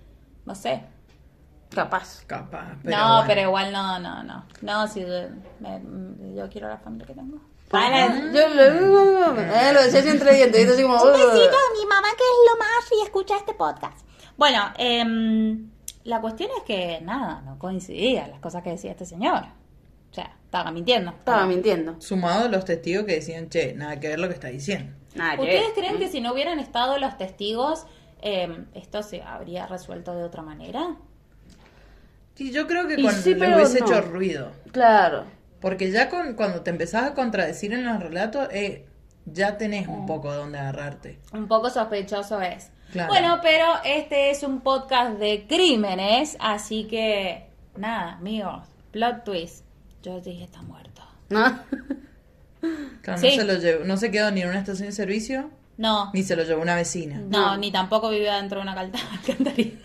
[0.46, 0.84] No sé.
[1.70, 2.24] Capaz.
[2.28, 2.76] Capaz.
[2.84, 3.24] Pero no, bueno.
[3.28, 4.46] pero igual no, no, no.
[4.62, 5.08] No, si yo,
[5.60, 7.40] me- yo quiero la familia que tengo.
[7.72, 10.74] Yo lo, eh, lo decía así entre dientes, ¿viste?
[10.74, 10.96] así como...
[11.02, 14.08] Un besito a mi mamá que es lo más y escucha este podcast.
[14.38, 15.70] Bueno, em,
[16.04, 19.44] la cuestión es que nada, no coincidían las cosas que decía este señor.
[20.10, 21.12] O sea, estaba mintiendo.
[21.12, 22.00] Estaba mintiendo.
[22.00, 24.94] Sumado a los testigos que decían, che, nada que ver lo que está diciendo.
[25.16, 25.74] Nada que ¿Ustedes ver.
[25.74, 27.86] creen que si no hubieran estado los testigos,
[28.22, 30.96] em, esto se habría resuelto de otra manera?
[32.36, 33.86] Sí, yo creo que con sí, le hubiese no.
[33.88, 34.52] hecho ruido.
[34.72, 35.26] Claro.
[35.62, 38.86] Porque ya con, cuando te empezás a contradecir en los relatos, eh,
[39.26, 39.92] ya tenés Mm.
[39.92, 41.20] un poco de dónde agarrarte.
[41.34, 42.72] Un poco sospechoso es.
[42.92, 43.10] Claro.
[43.10, 49.66] Bueno, pero este es un podcast de crímenes, así que nada, amigos, plot twist.
[50.04, 51.02] Yo dije está muerto.
[51.30, 51.60] ¿No?
[53.02, 53.36] Claro, Sí.
[53.38, 56.24] no, se lo llevó- no se quedó ni en una estación de servicio, No, ni
[56.24, 57.18] se lo llevó una vecina.
[57.18, 57.58] no, No.
[57.58, 59.78] ni tampoco vivía dentro de una calta- alcantarilla.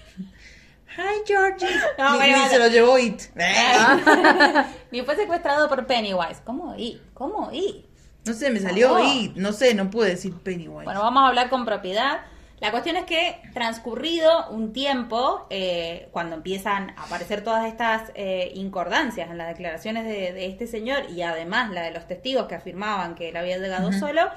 [0.96, 1.66] Hi, Georgie.
[1.98, 3.22] No, ni, bueno, ni se lo llevó It.
[4.90, 6.42] Ni fue secuestrado por Pennywise.
[6.44, 7.00] ¿Cómo y?
[7.14, 7.86] ¿Cómo y?
[8.24, 8.98] No sé, me salió Oh.
[8.98, 9.36] It.
[9.36, 10.84] No sé, no pude decir Pennywise.
[10.84, 12.20] Bueno, vamos a hablar con propiedad.
[12.60, 18.52] La cuestión es que transcurrido un tiempo, eh, cuando empiezan a aparecer todas estas eh,
[18.54, 22.54] incordancias en las declaraciones de, de este señor y además la de los testigos que
[22.54, 24.28] afirmaban que él había llegado solo,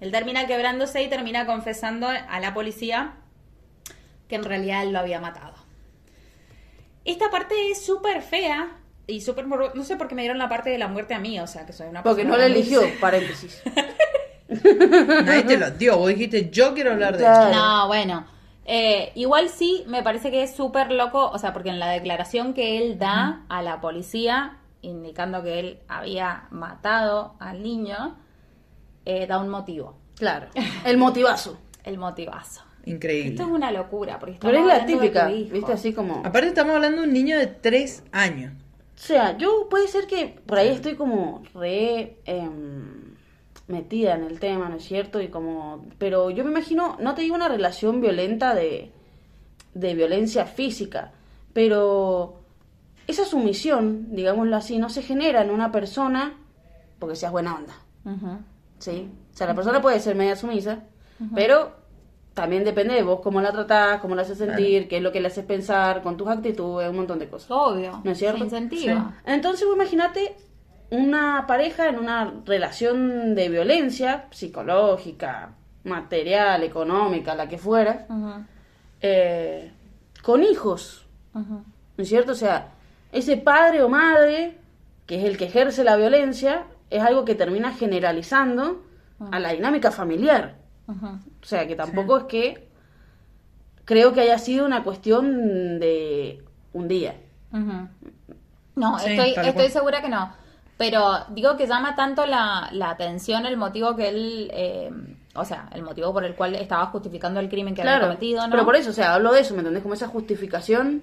[0.00, 3.14] él termina quebrándose y termina confesando a la policía
[4.28, 5.61] que en realidad él lo había matado.
[7.04, 9.46] Esta parte es súper fea y súper...
[9.46, 11.66] No sé por qué me dieron la parte de la muerte a mí, o sea,
[11.66, 13.62] que soy una Porque no la eligió, paréntesis.
[14.48, 15.96] Nadie te lo dio.
[15.98, 17.50] Vos dijiste, yo quiero hablar de Claro.
[17.50, 17.58] esto.
[17.58, 18.26] No, bueno.
[18.64, 22.54] Eh, igual sí, me parece que es súper loco, o sea, porque en la declaración
[22.54, 28.16] que él da a la policía, indicando que él había matado al niño,
[29.04, 30.46] eh, da un motivo, Claro.
[30.84, 31.58] El motivazo.
[31.82, 32.62] el motivazo.
[32.84, 33.30] Increíble.
[33.30, 35.28] Esto es una locura, porque Pero es la típica.
[35.28, 35.72] ¿viste?
[35.72, 36.22] Así como...
[36.24, 38.52] Aparte estamos hablando de un niño de tres años.
[38.96, 43.14] O sea, yo puede ser que por ahí estoy como re em,
[43.66, 45.20] metida en el tema, ¿no es cierto?
[45.20, 48.92] Y como, pero yo me imagino, no te digo una relación violenta de,
[49.74, 51.12] de violencia física,
[51.52, 52.42] pero
[53.06, 56.38] esa sumisión, digámoslo así, no se genera en una persona
[57.02, 57.74] porque seas buena onda.
[58.78, 59.10] ¿sí?
[59.32, 60.84] O sea, la persona puede ser media sumisa,
[61.34, 61.81] pero
[62.34, 65.20] también depende de vos cómo la tratás, cómo la haces sentir, qué es lo que
[65.20, 67.50] le haces pensar, con tus actitudes, un montón de cosas.
[67.50, 68.00] Obvio.
[68.04, 68.38] ¿No es cierto?
[68.38, 69.14] Se incentiva.
[69.26, 70.34] Entonces, vos imagínate
[70.90, 78.06] una pareja en una relación de violencia psicológica, material, económica, la que fuera,
[79.00, 79.72] eh,
[80.22, 81.06] con hijos.
[81.34, 81.64] ¿no
[81.96, 82.32] es cierto?
[82.32, 82.72] O sea,
[83.10, 84.58] ese padre o madre,
[85.06, 88.82] que es el que ejerce la violencia, es algo que termina generalizando
[89.30, 90.61] a la dinámica familiar.
[90.86, 92.68] O sea, que tampoco es que
[93.84, 96.42] creo que haya sido una cuestión de
[96.72, 97.16] un día.
[98.74, 100.32] No, Sí, estoy, estoy segura que no.
[100.78, 104.90] Pero digo que llama tanto la, la atención el motivo que él, eh,
[105.34, 108.50] o sea, el motivo por el cual estaba justificando el crimen que había cometido, ¿no?
[108.50, 109.82] pero por eso, o sea, hablo de eso, ¿me entendés?
[109.82, 111.02] Como esa justificación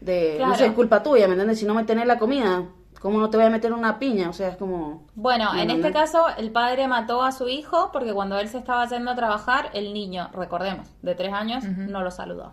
[0.00, 1.58] de, no sé, es culpa tuya, ¿me entendés?
[1.58, 2.64] Si no me tenés la comida,
[3.02, 4.30] ¿cómo no te voy a meter una piña?
[4.30, 5.08] O sea, es como...
[5.16, 8.58] Bueno, ¿me en este caso, el padre mató a su hijo porque cuando él se
[8.58, 12.52] estaba yendo a trabajar, el niño, recordemos, de tres años, no lo saludó.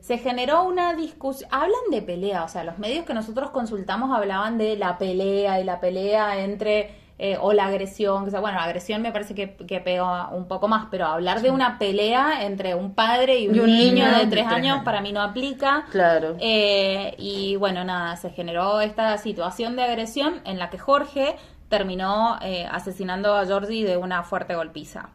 [0.00, 4.58] Se generó una discusión, hablan de pelea, o sea, los medios que nosotros consultamos hablaban
[4.58, 8.64] de la pelea y la pelea entre eh, o la agresión, que sea, bueno, la
[8.64, 12.74] agresión me parece que, que pega un poco más, pero hablar de una pelea entre
[12.74, 14.84] un padre y un, Y un niño, niño de tres años años.
[14.84, 15.84] para mí no aplica.
[15.92, 16.34] Claro.
[16.40, 21.36] Eh, y bueno, nada, se generó esta situación de agresión en la que Jorge
[21.68, 25.10] terminó eh, asesinando a Georgie de una fuerte golpiza.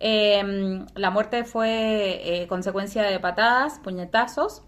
[0.00, 4.62] Eh, la muerte fue consecuencia de patadas, puñetazos.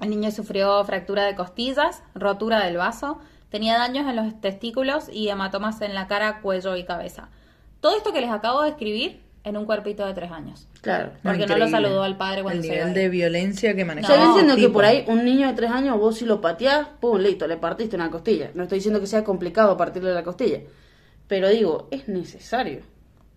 [0.00, 3.18] El niño sufrió fractura de costillas, rotura del vaso,
[3.50, 7.28] tenía daños en los testículos y hematomas en la cara, cuello y cabeza.
[7.80, 10.66] Todo esto que les acabo de escribir en un cuerpito de tres años.
[10.80, 11.10] Claro.
[11.22, 11.70] Porque no lo Increíble.
[11.70, 12.94] saludó al padre cuando El se nivel iba.
[12.98, 14.16] de violencia que manejaba.
[14.18, 14.72] No, entiendo que tipo.
[14.72, 17.94] por ahí un niño de tres años, vos si lo pateás, pum, listo, le partiste
[17.94, 18.50] una costilla.
[18.54, 20.60] No estoy diciendo que sea complicado partirle la costilla.
[21.28, 22.80] Pero digo, es necesario.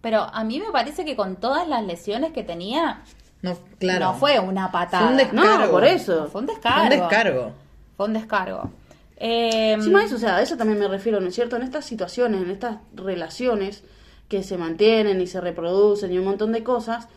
[0.02, 3.04] Pero a mí me parece que con todas las lesiones que tenía,
[3.44, 4.06] No, claro.
[4.06, 5.04] no fue una patada.
[5.04, 5.66] Fue un descargo.
[5.66, 6.28] No, por eso.
[6.32, 6.84] Fue un Fue descargo.
[6.84, 7.52] un descargo.
[7.98, 8.72] Fue un descargo.
[9.20, 11.58] Eh, de eso, o sea, a eso también me refiero, ¿no es cierto?
[11.58, 13.84] En estas situaciones, en estas relaciones
[14.30, 17.10] que se mantienen y se reproducen y un montón de cosas,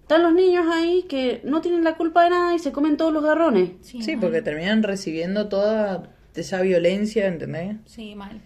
[0.00, 3.12] están los niños ahí que no tienen la culpa de nada y se comen todos
[3.12, 3.72] los garrones.
[3.82, 7.76] sí, Sí, porque terminan recibiendo toda esa violencia, ¿entendés?
[7.84, 8.40] Sí, mal.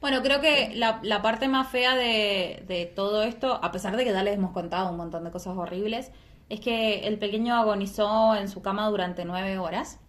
[0.00, 4.04] Bueno, creo que la, la parte más fea de, de todo esto, a pesar de
[4.04, 6.10] que ya les hemos contado un montón de cosas horribles,
[6.48, 10.00] es que el pequeño agonizó en su cama durante nueve horas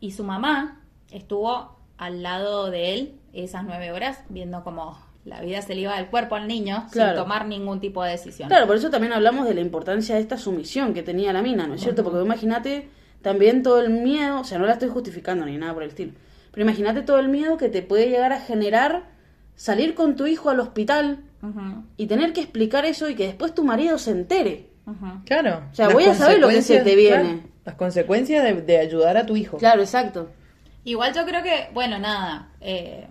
[0.00, 5.62] y su mamá estuvo al lado de él esas nueve horas viendo cómo la vida
[5.62, 7.12] se le iba del cuerpo al niño Claro.
[7.12, 8.48] sin tomar ningún tipo de decisión.
[8.48, 11.66] Claro, por eso también hablamos de la importancia de esta sumisión que tenía la mina,
[11.66, 12.04] ¿no es cierto?
[12.04, 12.88] Porque imagínate
[13.22, 16.12] también todo el miedo, o sea, no la estoy justificando ni nada por el estilo,
[16.50, 19.04] pero imagínate todo el miedo que te puede llegar a generar
[19.56, 21.20] salir con tu hijo al hospital
[21.98, 24.70] y tener que explicar eso y que después tu marido se entere.
[25.26, 25.62] Claro.
[25.70, 27.22] O sea, Las voy a saber lo que se te viene.
[27.22, 29.56] claro, las consecuencias de, de ayudar a tu hijo.
[29.58, 30.28] Claro, exacto.
[30.84, 33.08] Igual yo creo que, bueno, nada, eh,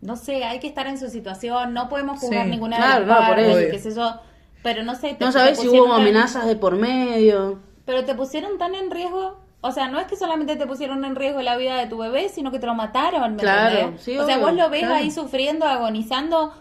[0.00, 3.06] no sé, hay que estar en su situación, no podemos juzgar Sí, ninguna claro, de
[3.06, 4.20] las no, partes, qué sé yo,
[4.62, 5.14] pero no sé.
[5.14, 7.58] te- No sabes si hubo tan- amenazas de por medio.
[7.84, 11.16] Pero te pusieron tan en riesgo, o sea, no es que solamente te pusieron en
[11.16, 14.24] riesgo la vida de tu bebé, sino que te lo mataron, ¿me Claro, sí, o
[14.24, 14.94] sea, obvio, vos lo ves claro.
[14.96, 16.52] ahí sufriendo, agonizando,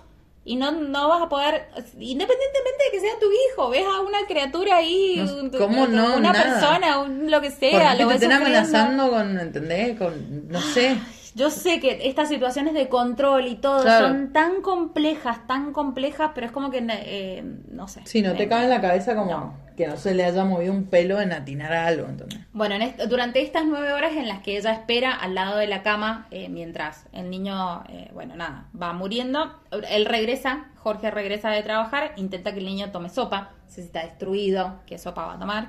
[0.47, 1.65] y no, no vas a poder,
[1.99, 6.15] independientemente de que sea tu hijo, ves a una criatura ahí, un- ¿cómo no?
[6.17, 6.43] una Nada.
[6.43, 9.97] persona, un- lo que sea, lo te estén amenazando con, ¿entendés?
[9.97, 10.97] Con, no sé.
[11.33, 14.07] Yo sé que estas situaciones de control y todo Claro.
[14.07, 18.01] son tan complejas, tan complejas, pero es como que, eh, no sé.
[18.05, 19.64] Si no te cabe en la cabeza como No.
[19.75, 22.39] Que no se le haya movido un pelo en atinar a algo, ¿entendés?
[22.53, 25.67] Bueno, en est- durante estas nueve horas en las que ella espera al lado de
[25.67, 29.59] la cama, eh, mientras el niño, eh, bueno, nada, va muriendo,
[29.89, 34.79] él regresa, Jorge regresa de trabajar, intenta que el niño tome sopa, si está destruido,
[34.85, 35.67] ¿qué sopa va a tomar?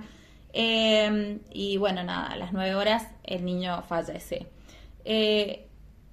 [0.53, 4.47] Eh, y bueno, nada, a las nueve horas el niño fallece.
[5.05, 5.67] Eh,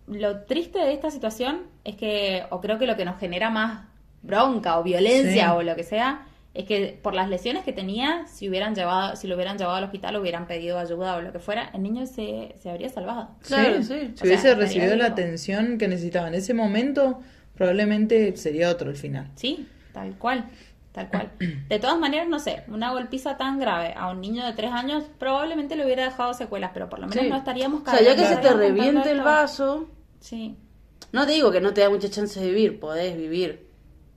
[0.08, 3.86] lo triste de esta situación es que, o creo que lo que nos genera más
[4.22, 5.56] bronca o violencia Sí.
[5.56, 9.28] o lo que sea, es que por las lesiones que tenía, si hubieran llevado, si
[9.28, 12.56] lo hubieran llevado al hospital, hubieran pedido ayuda o lo que fuera, el niño se,
[12.62, 13.30] se habría salvado.
[13.48, 13.84] Claro, Sí.
[13.84, 14.12] sí.
[14.16, 17.22] Si O hubiese recibido la atención que necesitaba en ese momento,
[17.56, 19.32] probablemente sería otro el final.
[19.36, 20.46] Sí, tal cual,
[20.92, 21.32] tal cual.
[21.70, 25.06] De todas maneras, no sé, una golpiza tan grave a un niño de tres años
[25.18, 27.30] probablemente le hubiera dejado secuelas, pero por lo menos Sí.
[27.30, 29.88] no estaríamos O sea, ya que se te reviente el vaso,
[30.20, 30.56] Sí.
[31.12, 33.68] no te digo que no te da mucha chance de vivir, podés vivir.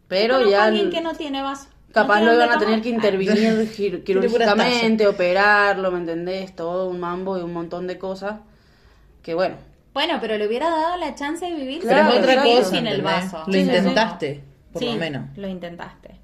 [0.08, 1.68] Pero ya alguien el- que no tiene vaso.
[2.02, 3.34] Capaz No lo iban a tener que intervenir
[3.76, 6.54] quir- quirúrgicamente, operarlo, ¿me entendés?
[6.54, 8.36] Todo un mambo y un montón de cosas.
[9.22, 9.56] Que bueno,
[9.92, 12.70] Bueno, pero le hubiera dado la chance de vivir Claro, Pero es sin- otra cosa,
[12.70, 13.38] sin el vaso.
[13.46, 13.76] Lo Sí, sí, sí.
[13.76, 15.22] intentaste, por Sí, lo menos.
[15.36, 16.16] Lo intentaste.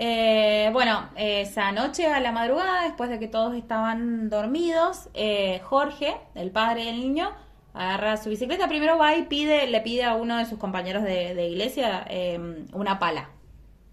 [0.00, 6.16] Eh, bueno, esa noche a la madrugada, después de que todos estaban dormidos, eh, Jorge,
[6.36, 7.30] el padre del niño,
[7.74, 8.68] agarra su bicicleta.
[8.68, 12.38] Primero va y pide, le pide a uno de sus compañeros de, de iglesia eh,
[12.72, 13.30] una pala.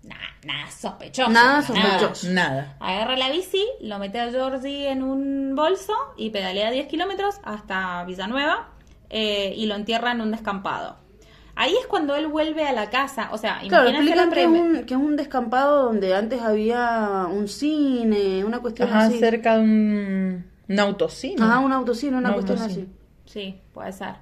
[0.05, 1.31] Nada, nada sospechoso.
[1.31, 2.29] Nada sospechoso.
[2.29, 2.77] Nada.
[2.79, 8.03] Agarra la bici, lo mete a Georgie en un bolso y pedalea 10 kilómetros hasta
[8.05, 8.69] Villanueva
[9.09, 10.97] eh, y lo entierra en un descampado.
[11.57, 14.47] Ahí es cuando él vuelve a la casa, o sea, claro, explican la que es,
[14.47, 19.19] un, que es un descampado donde antes había un cine, una cuestión Ajá, así.
[19.19, 21.41] cerca de un, un autocine.
[21.41, 22.83] Ajá, un autocine, una Un cuestión autocine.
[22.83, 22.91] así.
[23.25, 24.15] Sí, puede ser.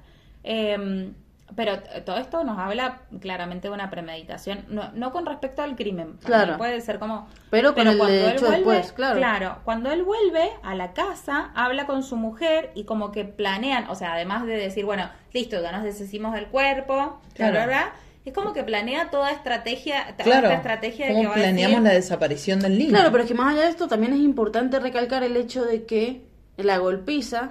[0.44, 1.10] Eh,
[1.56, 6.16] pero todo esto nos habla claramente de una premeditación, no, no con respecto al crimen.
[6.24, 6.56] Claro.
[6.56, 7.28] Puede ser como...
[7.50, 9.58] Pero con el cuando él hecho después, claro.
[9.64, 13.94] cuando él vuelve a la casa, habla con su mujer y como que planean, o
[13.94, 17.52] sea, además de decir, bueno, listo, ya nos deshicimos del cuerpo, Claro.
[17.52, 17.92] bla, bla,
[18.24, 20.46] es como que planea toda estrategia, toda Claro.
[20.46, 22.90] esta estrategia de que ¿Cómo va a planeamos decir- la desaparición del niño?
[22.90, 25.84] Claro, pero es que más allá de esto también es importante recalcar el hecho de
[25.84, 26.24] que
[26.56, 27.50] la golpiza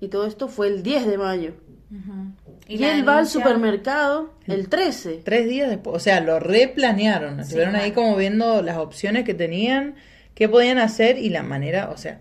[0.00, 1.52] y todo esto fue el 10 de mayo.
[1.92, 2.29] Ujú.
[2.70, 5.22] Y él va al supermercado el 13.
[5.24, 7.36] Tres días después, o sea, lo replanearon.
[7.36, 9.96] Sí, Estuvieron ahí como viendo las opciones que tenían,
[10.34, 12.20] qué podían hacer y la manera, o sea,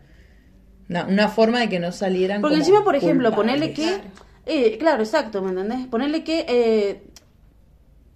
[0.90, 2.42] una, una forma de que no salieran.
[2.42, 3.58] Porque como encima, por ejemplo, culpables.
[3.60, 3.84] ponerle que...
[3.84, 4.30] Claro.
[4.48, 5.86] Eh, claro, exacto, ¿me entendés?
[5.86, 7.04] Ponerle que eh,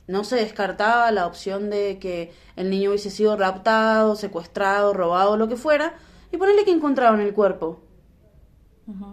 [0.08, 5.48] no se descartaba la opción de que el niño hubiese sido raptado, secuestrado, robado, lo
[5.48, 5.93] que fuera,
[6.32, 7.82] y ponerle que encontraron el cuerpo.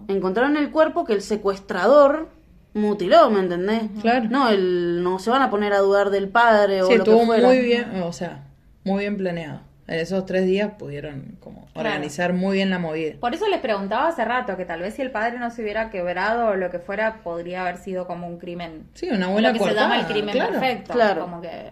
[0.08, 2.39] Encontraron el cuerpo que el secuestrador
[2.74, 3.82] mutiló, ¿me entendés?
[4.00, 4.26] Claro.
[4.30, 7.10] No, el, no se van a poner a dudar del padre o Sí, lo que
[7.10, 7.46] estuvo fuera.
[7.46, 8.44] muy bien, o sea,
[8.84, 9.60] muy bien planeado.
[9.86, 11.88] En esos tres días pudieron como Claro.
[11.88, 13.14] organizar muy bien la movida.
[13.20, 15.90] Por eso les preguntaba hace rato que tal vez si el padre no se hubiera
[15.90, 18.84] quebrado o lo que fuera, podría haber sido como un crimen.
[18.94, 20.52] Sí, una buena lo que se llama el crimen claro.
[20.52, 20.92] perfecto.
[20.92, 21.22] Claro.
[21.22, 21.70] Como que.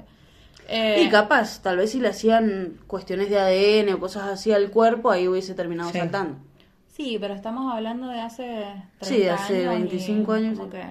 [0.69, 4.71] eh, Y capaz, tal vez si le hacían cuestiones de ADN o cosas así al
[4.71, 5.99] cuerpo, ahí hubiese terminado Sí.
[5.99, 6.39] saltando.
[6.99, 8.65] Sí, pero estamos hablando de hace
[8.99, 10.77] 30 Sí, de hace años y 25 años, como sí.
[10.79, 10.85] que-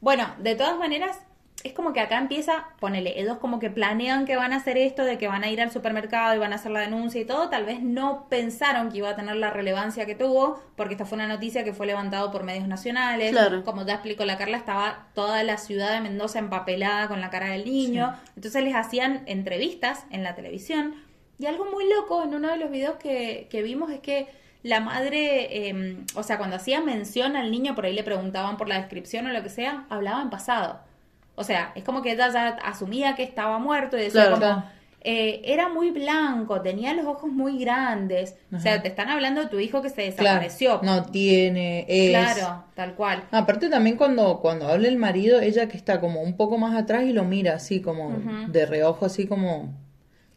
[0.00, 1.20] Bueno, de todas maneras,
[1.62, 5.04] es como que acá empieza, ponele, ellos como que planean que van a hacer esto,
[5.04, 7.48] de que van a ir al supermercado y van a hacer la denuncia y todo,
[7.50, 11.16] tal vez no pensaron que iba a tener la relevancia que tuvo, porque esta fue
[11.16, 13.62] una noticia que fue levantado por medios nacionales, Claro.
[13.64, 17.50] como ya explicó la Carla, estaba toda la ciudad de Mendoza empapelada con la cara
[17.50, 20.94] del niño, entonces les hacían entrevistas en la televisión,
[21.38, 24.26] y algo muy loco en uno de los videos que, que vimos es que
[24.68, 28.68] la madre, eh, o sea, cuando hacía mención al niño, por ahí le preguntaban por
[28.68, 30.80] la descripción o lo que sea, hablaba en pasado.
[31.34, 34.30] O sea, es como que ella ya asumía que estaba muerto y decía Claro.
[34.32, 34.62] como, Claro.
[35.02, 38.34] eh, era muy blanco, tenía los ojos muy grandes.
[38.52, 40.80] O sea, te están hablando de tu hijo que se Claro, desapareció.
[40.82, 42.10] no tiene, es.
[42.10, 43.22] Claro, tal cual.
[43.30, 47.04] Aparte también cuando, cuando habla el marido, ella que está como un poco más atrás
[47.04, 49.72] y lo mira así como de reojo, así como...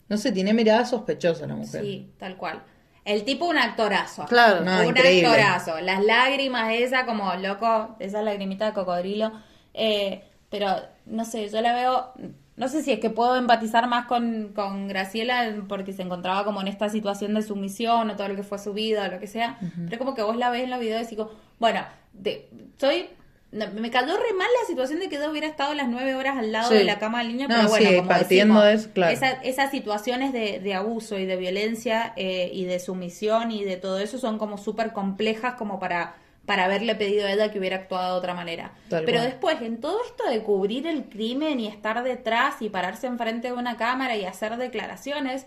[0.07, 1.81] No sé, tiene mirada sospechosa la mujer.
[1.83, 2.61] Sí, tal cual.
[3.03, 4.25] El tipo un actorazo.
[4.25, 4.63] Claro.
[4.63, 5.27] No, un increíble.
[5.27, 5.79] actorazo.
[5.81, 9.31] Las lágrimas, esa como loco, esa lagrimita de cocodrilo.
[9.73, 12.13] Eh, pero no sé, yo la veo.
[12.57, 16.61] No sé si es que puedo empatizar más con, con Graciela porque se encontraba como
[16.61, 19.27] en esta situación de sumisión o todo lo que fue su vida o lo que
[19.27, 19.57] sea.
[19.87, 21.83] Pero como que vos la ves en los videos y digo, bueno,
[22.13, 23.09] de, soy.
[23.51, 26.51] Me cayó re mal la situación de que yo hubiera estado las nueve horas al
[26.53, 26.75] lado Sí.
[26.77, 29.13] de la cama del niño, No, pero bueno, sí, como partiendo decimos, de eso, claro.
[29.13, 33.75] esa- esas situaciones de, de abuso y de violencia eh, y de sumisión y de
[33.77, 37.75] todo eso son como súper complejas como para, para haberle pedido a ella que hubiera
[37.75, 38.71] actuado de otra manera.
[38.89, 39.29] Tal Pero cual.
[39.29, 43.53] después, en todo esto de cubrir el crimen y estar detrás y pararse enfrente de
[43.53, 45.45] una cámara y hacer declaraciones,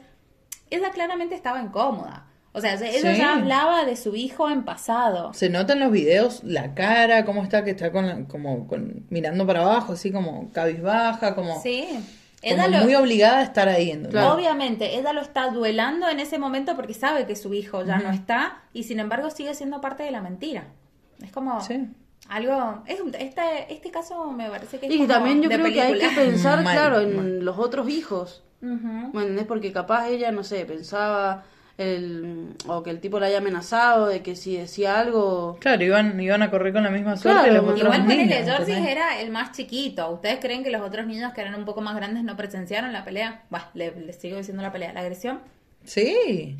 [0.70, 2.26] ella claramente estaba incómoda.
[2.56, 3.18] O sea, ella Sí.
[3.18, 5.34] ya hablaba de su hijo en pasado.
[5.34, 9.04] Se nota en los videos la cara, cómo está, que está con, la- como con,
[9.10, 11.84] mirando para abajo, así como cabizbaja, como, Sí.
[11.90, 12.00] como
[12.42, 13.90] Ella lo, muy obligada a estar ahí.
[13.90, 14.12] ¿entendés?
[14.12, 14.34] Claro.
[14.34, 18.10] Obviamente, ella lo está duelando en ese momento porque sabe que su hijo ya no
[18.10, 20.68] está y sin embargo sigue siendo parte de la mentira.
[21.24, 21.88] Es como Sí.
[22.28, 22.82] algo...
[22.86, 25.72] Es, un- este, este caso me parece que es Y como también yo de creo
[25.72, 28.44] que hay que pensar, Mal, claro, en los otros hijos.
[28.62, 29.10] Ujú.
[29.12, 29.46] ¿Me entendés?
[29.46, 31.44] Porque capaz ella, no sé, pensaba
[31.76, 35.56] el, o que el tipo la haya amenazado de que si decía algo...
[35.60, 39.20] Claro, iban, iban a correr con la misma suerte Claro, los otros Igual ponele, era
[39.20, 40.08] el más chiquito.
[40.10, 43.04] ¿Ustedes creen que los otros niños que eran un poco más grandes no presenciaron la
[43.04, 43.42] pelea?
[43.50, 45.40] Bah, le, le sigo diciendo la pelea, la agresión.
[45.84, 46.56] Sí,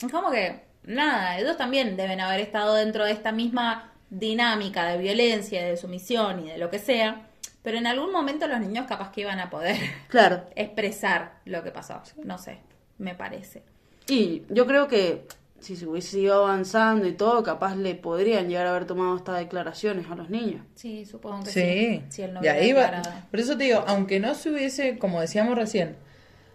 [0.00, 4.98] Es como que, nada, ellos también deben haber estado dentro de esta misma dinámica de
[4.98, 7.26] violencia, de sumisión y de lo que sea,
[7.62, 9.76] pero en algún momento los niños capaz que iban a poder
[10.08, 10.44] Claro.
[10.56, 12.00] expresar lo que pasó.
[12.24, 12.58] No sé,
[12.98, 13.62] me parece.
[14.08, 15.26] Y yo creo que
[15.60, 19.38] si se hubiese ido avanzando y todo, capaz le podrían llegar a haber tomado estas
[19.38, 20.62] declaraciones a los niños.
[20.74, 21.60] Sí, supongo que sí.
[21.60, 22.02] sí.
[22.08, 22.80] Si él no y hubiera ahí va.
[22.82, 23.10] declarado.
[23.30, 25.94] Por eso te digo, aunque no se hubiese, como decíamos recién,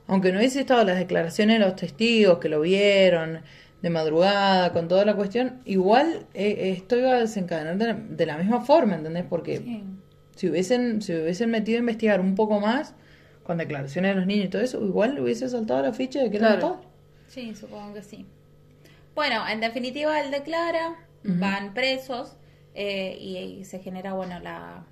[0.08, 3.42] aunque no hubiese estado las declaraciones de los testigos que lo vieron
[3.82, 8.26] de madrugada, con toda la cuestión, igual eh, esto iba a desencadenar de la, de
[8.26, 9.24] la misma forma, ¿entendés?
[9.30, 9.84] Porque Sí.
[10.36, 12.94] si hubiesen, si hubiesen metido a investigar un poco más,
[13.44, 16.38] con declaraciones de los niños y todo eso, igual hubiese saltado la ficha de que
[16.38, 16.62] era Claro.
[16.62, 16.82] todo.
[17.28, 18.26] Sí, supongo que sí.
[19.16, 22.38] Bueno, en definitiva él declara, van presos
[22.74, 24.86] eh, y, y se genera, bueno, la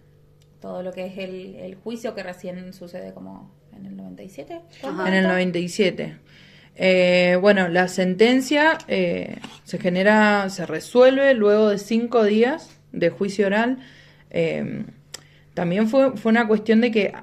[0.65, 4.61] todo lo que es el, el juicio que recién sucede como en el 97.
[4.81, 5.01] ¿cuánto?
[5.01, 5.09] Ajá.
[5.09, 6.17] En el 97.
[6.77, 13.45] Eh, bueno, la sentencia eh, se genera, se resuelve luego de cinco días de juicio
[13.45, 13.77] oral.
[14.31, 14.85] Eh,
[15.53, 17.13] también fue, fue una cuestión de que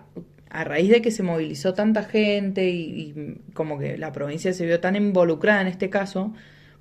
[0.52, 2.74] a, raíz de que se movilizó tanta gente y,
[3.14, 6.32] y como que la provincia se vio tan involucrada en este caso,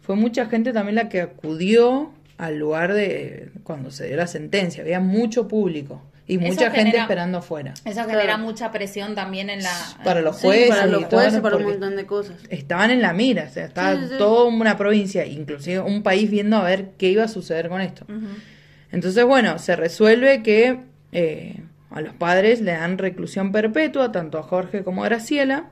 [0.01, 4.81] fue mucha gente también la que acudió al lugar de cuando se dio la sentencia.
[4.83, 7.73] Había mucho público y Eso mucha gente genera- esperando afuera.
[7.85, 9.71] Eso genera mucha presión también en la...
[10.03, 12.35] Para los Sí, jueces para y los todo, jueces, para un porque- montón de cosas.
[12.49, 14.17] estaban en la mira, o sea, estaba Sí, sí, sí.
[14.17, 18.05] toda una provincia, inclusive un país viendo a ver qué iba a suceder con esto.
[18.91, 20.79] Entonces, bueno, se resuelve que
[21.11, 21.57] eh,
[21.91, 25.69] a los padres le dan reclusión perpetua, tanto a Jorge como a Graciela.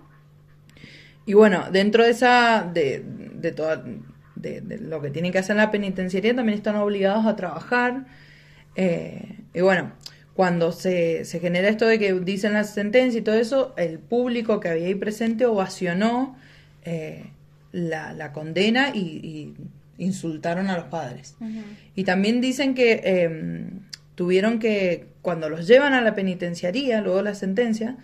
[1.26, 3.84] Y bueno, dentro de esa, de, de, toda,
[4.36, 8.06] de, de lo que tienen que hacer en la penitenciaría, también están obligados a trabajar.
[8.76, 9.92] Eh, y bueno,
[10.34, 14.60] cuando se, se genera esto de que dicen la sentencia y todo eso, el público
[14.60, 16.38] que había ahí presente ovacionó
[16.84, 17.32] eh,
[17.72, 19.54] la, la condena y, y
[19.98, 21.36] insultaron a los padres.
[21.94, 23.70] Y también dicen que eh,
[24.20, 27.96] tuvieron que, cuando los llevan a la penitenciaría, luego la sentencia,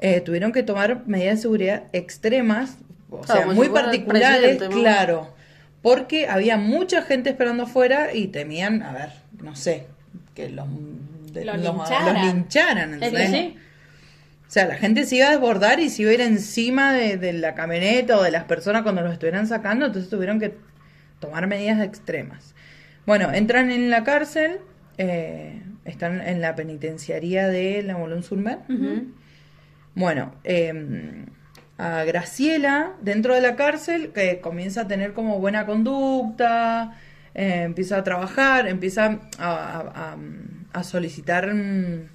[0.00, 2.76] eh, tuvieron que tomar medidas de seguridad extremas,
[3.08, 5.34] o Claro, sea, muy si particulares, claro,
[5.80, 9.08] porque había mucha gente esperando afuera y temían, a ver,
[9.42, 9.86] no sé,
[10.34, 10.66] que los,
[11.32, 12.14] de- Los los- lincharan.
[12.14, 13.56] los lincharan, sí.
[14.46, 17.16] O sea, la gente se iba a desbordar y se iba a ir encima de,
[17.16, 20.52] de la camioneta o de las personas cuando los estuvieran sacando, entonces tuvieron que
[21.18, 22.54] tomar medidas extremas.
[23.06, 24.58] Bueno, entran en la cárcel,
[24.98, 28.58] eh, están en la penitenciaría de la Molón-Surmer.
[28.68, 29.08] Ujú.
[29.94, 31.24] Bueno, eh,
[31.78, 36.96] a Graciela, dentro de la cárcel, que comienza a tener como buena conducta,
[37.34, 40.16] eh, empieza a trabajar, empieza a, a- a-
[40.72, 42.08] a solicitar mm,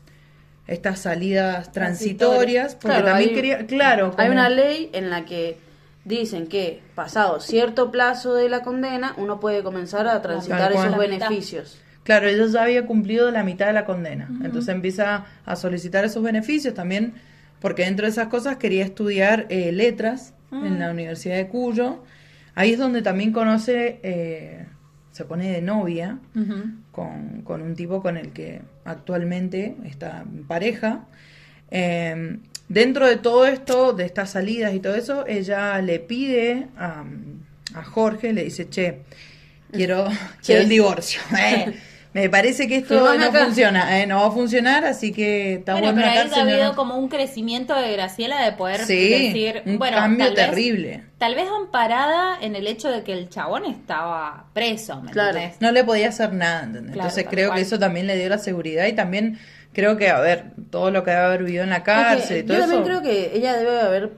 [0.67, 5.57] estas salidas transitorias, porque Claro, también hay- quería, claro, Hay una ley en la que
[6.05, 11.79] dicen que pasado cierto plazo de la condena, uno puede comenzar a transitar esos beneficios.
[12.12, 14.28] Claro, ella ya había cumplido la mitad de la condena.
[14.43, 17.14] Entonces empieza a solicitar esos beneficios también,
[17.62, 22.03] porque dentro de esas cosas quería estudiar eh, letras en la Universidad de Cuyo.
[22.53, 24.66] Ahí es donde también conoce, eh,
[25.14, 26.20] se pone de novia
[26.91, 31.05] con, con un tipo con el que actualmente está en pareja.
[31.70, 37.05] Eh, dentro de todo esto, de estas salidas y todo eso, ella le pide a,
[37.74, 39.03] a Jorge, le dice, che,
[39.72, 40.09] quiero,
[40.43, 41.22] quiero el divorcio.
[42.14, 43.45] Me parece que esto no acá.
[43.45, 46.97] funciona, eh, no va a funcionar, así que está Bueno, pero ahí ha habido como
[46.97, 51.03] un crecimiento de Graciela de poder Sí, decir, un bueno, cambio tal vez- terrible.
[51.18, 55.38] tal vez amparada en el hecho de que el chabón estaba preso, ¿me Claro.
[55.38, 55.62] entendés?
[55.62, 56.93] no le podía hacer nada, ¿entendés?
[56.95, 57.57] Claro, Entonces creo cual.
[57.59, 59.39] que eso también le dio la seguridad y también
[59.72, 62.38] creo que, a ver, todo lo que debe haber vivido en la Es que cárcel
[62.39, 62.89] y todo yo también eso.
[62.89, 64.12] creo que ella debe haber,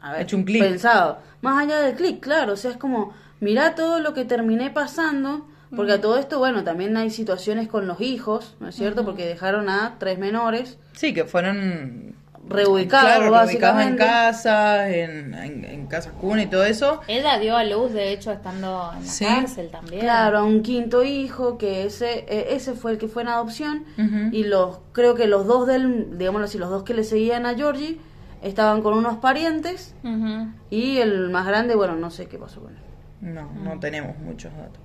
[0.00, 0.62] haber Hecho un clic.
[0.62, 4.70] pensado, más allá del clic, claro, o sea, es como, mirá todo lo que terminé
[4.70, 5.44] pasando,
[5.74, 9.04] porque a todo esto, bueno, también hay situaciones con los hijos, ¿no es cierto?
[9.04, 12.14] Porque dejaron a tres menores Sí, que fueron
[12.48, 14.04] reubicados, claro, reubicados en básicamente.
[14.04, 17.00] casa, en, en, en casas cuna y todo eso.
[17.08, 19.24] Ella dio a luz, de hecho, estando en la Sí.
[19.24, 20.02] cárcel también.
[20.02, 23.84] Claro, a un quinto hijo, que ese eh, ese fue el que fue en adopción,
[24.32, 27.54] y los creo que los dos del, digámoslo así, los dos que le seguían a
[27.54, 27.98] Georgie
[28.42, 30.48] estaban con unos parientes, Ujú.
[30.70, 32.82] y el más grande, bueno, no sé qué pasó con él.
[33.22, 34.78] No, no tenemos muchos datos.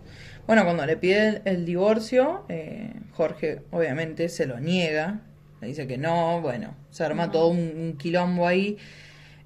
[0.47, 5.21] Bueno, cuando le pide el, divorcio, eh, Jorge obviamente se lo niega,
[5.61, 8.77] le dice que no, bueno, se arma todo un, un quilombo ahí.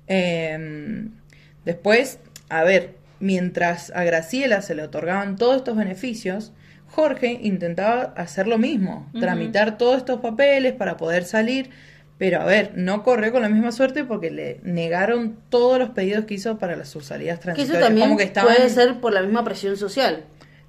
[0.08, 1.08] Eh,
[1.66, 2.20] después,
[2.50, 6.54] a ver, mientras a Graciela se le otorgaban todos estos beneficios,
[6.90, 11.70] Jorge intentaba hacer lo mismo, tramitar todos estos papeles para poder salir,
[12.18, 16.26] pero a ver, no corrió con la misma suerte porque le negaron todos los pedidos
[16.26, 17.88] que hizo para las sus salidas Que eso transitorias.
[17.88, 20.24] también Como que estaban puede ser por la misma presión social.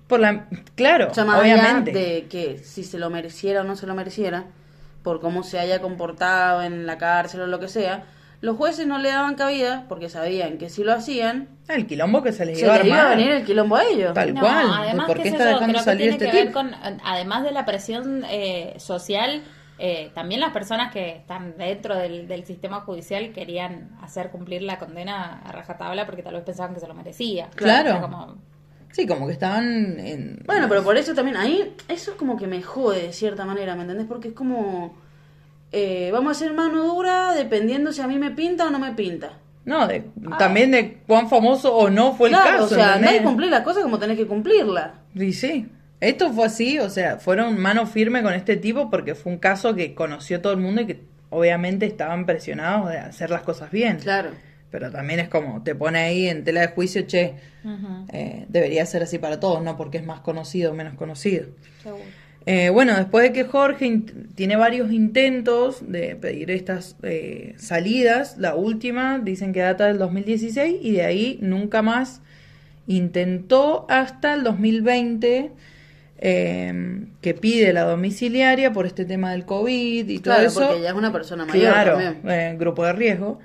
[0.06, 1.90] Por la claro, O sea, más obviamente.
[1.90, 4.44] allá de que si se lo mereciera o no se lo mereciera,
[5.02, 8.04] por cómo se haya comportado en la cárcel o lo que sea,
[8.40, 12.32] los jueces no le daban cabida porque sabían que si lo hacían, El quilombo que
[12.32, 14.12] se les se iba a les iba a venir el quilombo a ellos.
[14.14, 14.66] Tal No, cual.
[14.74, 16.46] además, ¿Por qué qué sé está yo, dejando creo que salir tiene este que ver
[16.48, 16.58] tipo?
[16.60, 19.42] con, además de la presión eh, social,
[19.78, 24.78] eh, también las personas que están dentro del, del sistema judicial querían hacer cumplir la
[24.78, 27.48] condena a rajatabla porque tal vez pensaban que se lo merecía.
[27.54, 27.90] Claro.
[27.90, 28.36] Era como-
[28.96, 32.46] Sí, como que estaban en Bueno, pero por eso también, ahí, eso es como que
[32.46, 34.06] me jode de cierta manera, ¿me entendés?
[34.06, 34.96] Porque es como,
[35.70, 38.92] eh, vamos a hacer mano dura dependiendo si a mí me pinta o no me
[38.92, 39.32] pinta.
[39.66, 40.04] No, de,
[40.38, 42.42] también de cuán famoso o no fue el Ah.
[42.42, 42.64] caso.
[42.64, 44.94] o sea, andá y cumplir las cosas como tenés que cumplirla.
[45.14, 45.66] Y sí.
[46.00, 49.74] Esto fue así, o sea, fueron mano firme con este tipo porque fue un caso
[49.74, 53.98] que conoció todo el mundo y que obviamente estaban presionados de hacer las cosas bien.
[53.98, 54.30] Claro.
[54.70, 57.34] Pero también es como, te pone ahí en tela de juicio, che,
[58.12, 61.46] eh, debería ser así para todos, no porque es más conocido o menos conocido.
[61.82, 62.02] seguro.
[62.48, 64.02] Eh, bueno, después de que Jorge
[64.36, 70.76] tiene varios intentos de pedir estas eh, salidas, la última dicen que data del 2016
[70.80, 72.20] y de ahí nunca más
[72.86, 75.50] intentó hasta el 2020
[76.18, 80.60] eh, que pide la domiciliaria por este tema del COVID y todo Claro, eso.
[80.66, 82.30] porque ya es una persona mayor Claro, también.
[82.30, 83.38] eh, grupo de riesgo.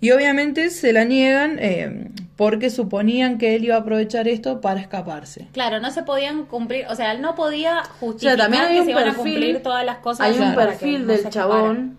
[0.00, 4.80] Y obviamente se la niegan eh, porque suponían que él iba a aprovechar esto para
[4.80, 5.48] escaparse.
[5.52, 8.84] Claro, no se podían cumplir, o sea, él no podía justificar también hay que un
[8.86, 10.26] se iban a cumplir todas las cosas.
[10.28, 11.98] Hay un que perfil del chabón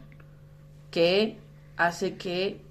[0.91, 1.37] que
[1.75, 2.61] hace que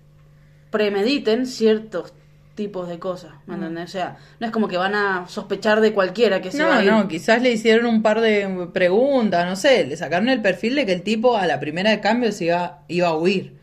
[0.70, 2.12] premediten ciertos
[2.55, 3.85] tipos de cosas, ¿me entendés?
[3.85, 6.79] O sea, no es como que van a sospechar de cualquiera que se va No,
[6.81, 6.91] a ir.
[6.91, 10.85] no, quizás le hicieron un par de preguntas, no sé, le sacaron el perfil de
[10.85, 13.58] que el tipo a la primera de cambio se iba, iba a huir.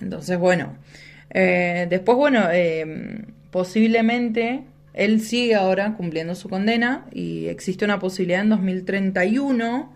[0.00, 0.76] Entonces, bueno,
[1.30, 8.40] eh, después, bueno, eh, posiblemente él sigue ahora cumpliendo su condena y existe una posibilidad
[8.40, 9.92] en 2031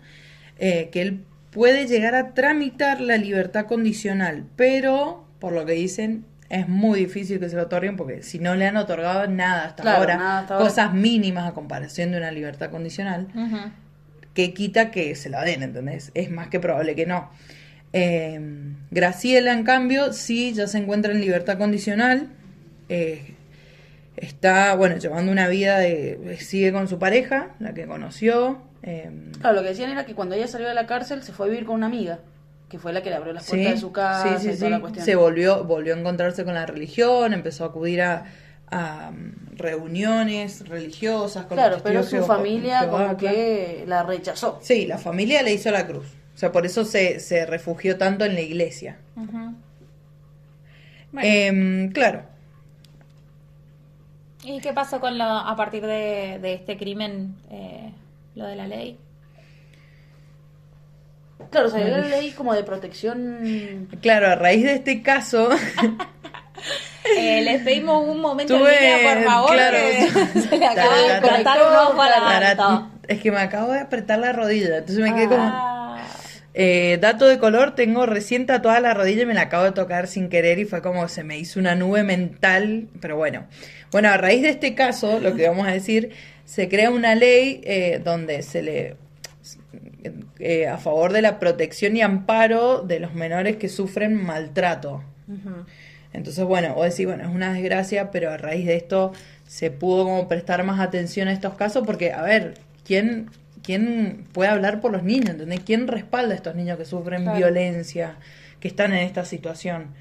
[0.59, 6.25] eh, que él puede llegar a tramitar la libertad condicional, pero por lo que dicen
[6.49, 9.83] es muy difícil que se lo otorguen porque si no le han otorgado nada hasta
[9.83, 10.65] Claro, ahora, nada hasta ahora.
[10.67, 13.27] cosas mínimas a comparación de una libertad condicional,
[14.33, 16.11] que quita que se la den, ¿entendés?
[16.13, 17.29] Es más que probable que no.
[17.93, 18.39] Eh,
[18.91, 22.27] Graciela, en cambio, sí ya se encuentra en libertad condicional.
[22.89, 23.35] eh,
[24.17, 26.37] está, bueno, llevando una vida de.
[26.41, 28.61] sigue con su pareja, la que conoció.
[28.83, 31.47] eh, Claro, lo que decían era que cuando ella salió de la cárcel se fue
[31.47, 32.19] a vivir con una amiga,
[32.69, 34.55] que fue la que le abrió las sí, puertas de su casa sí, sí, y
[34.57, 34.69] toda sí.
[34.71, 35.05] la cuestión.
[35.05, 38.25] Se volvió, volvió a encontrarse con la religión, empezó a acudir a,
[38.69, 41.45] a, mm, reuniones religiosas.
[41.45, 44.59] Con los Claro, pero su familia como que la rechazó.
[44.61, 46.05] Sí, la familia le hizo la cruz.
[46.41, 48.97] O sea, por eso se, se refugió tanto en la iglesia.
[51.21, 52.23] Em, claro.
[54.43, 57.91] ¿Y qué pasó con lo, a partir de, de este crimen, eh,
[58.33, 58.97] lo de la ley?
[61.51, 63.87] Claro, salió la ley como de protección...
[64.01, 65.47] Claro, a raíz de este caso,
[67.17, 70.97] Eh, les pedimos un momento Tuve, en línea, por favor, claro, que se le acaba
[70.97, 74.99] de cortar un ojo a la es que me acabo de apretar la rodilla, entonces
[74.99, 75.80] me quedé como...
[76.53, 80.07] Eh, dato de color, tengo recién tatuada la rodilla y me la acabo de tocar
[80.07, 83.47] sin querer y fue como se me hizo una nube mental, pero bueno.
[83.91, 86.11] Bueno, a raíz de este caso, lo que vamos a decir,
[86.45, 88.95] se crea una ley eh, donde se le...
[90.39, 95.03] eh, a favor de la protección y amparo de los menores que sufren maltrato.
[96.13, 99.13] Entonces, bueno, vos decís, bueno, es una desgracia, pero a raíz de esto
[99.47, 103.29] se pudo como prestar más atención a estos casos, porque, a ver, ¿quién,
[103.63, 105.29] quién puede hablar por los niños?
[105.31, 105.61] ¿Entendés?
[105.61, 107.37] ¿Quién respalda a estos niños que sufren Claro.
[107.37, 108.15] violencia,
[108.59, 109.93] que están en esta situación?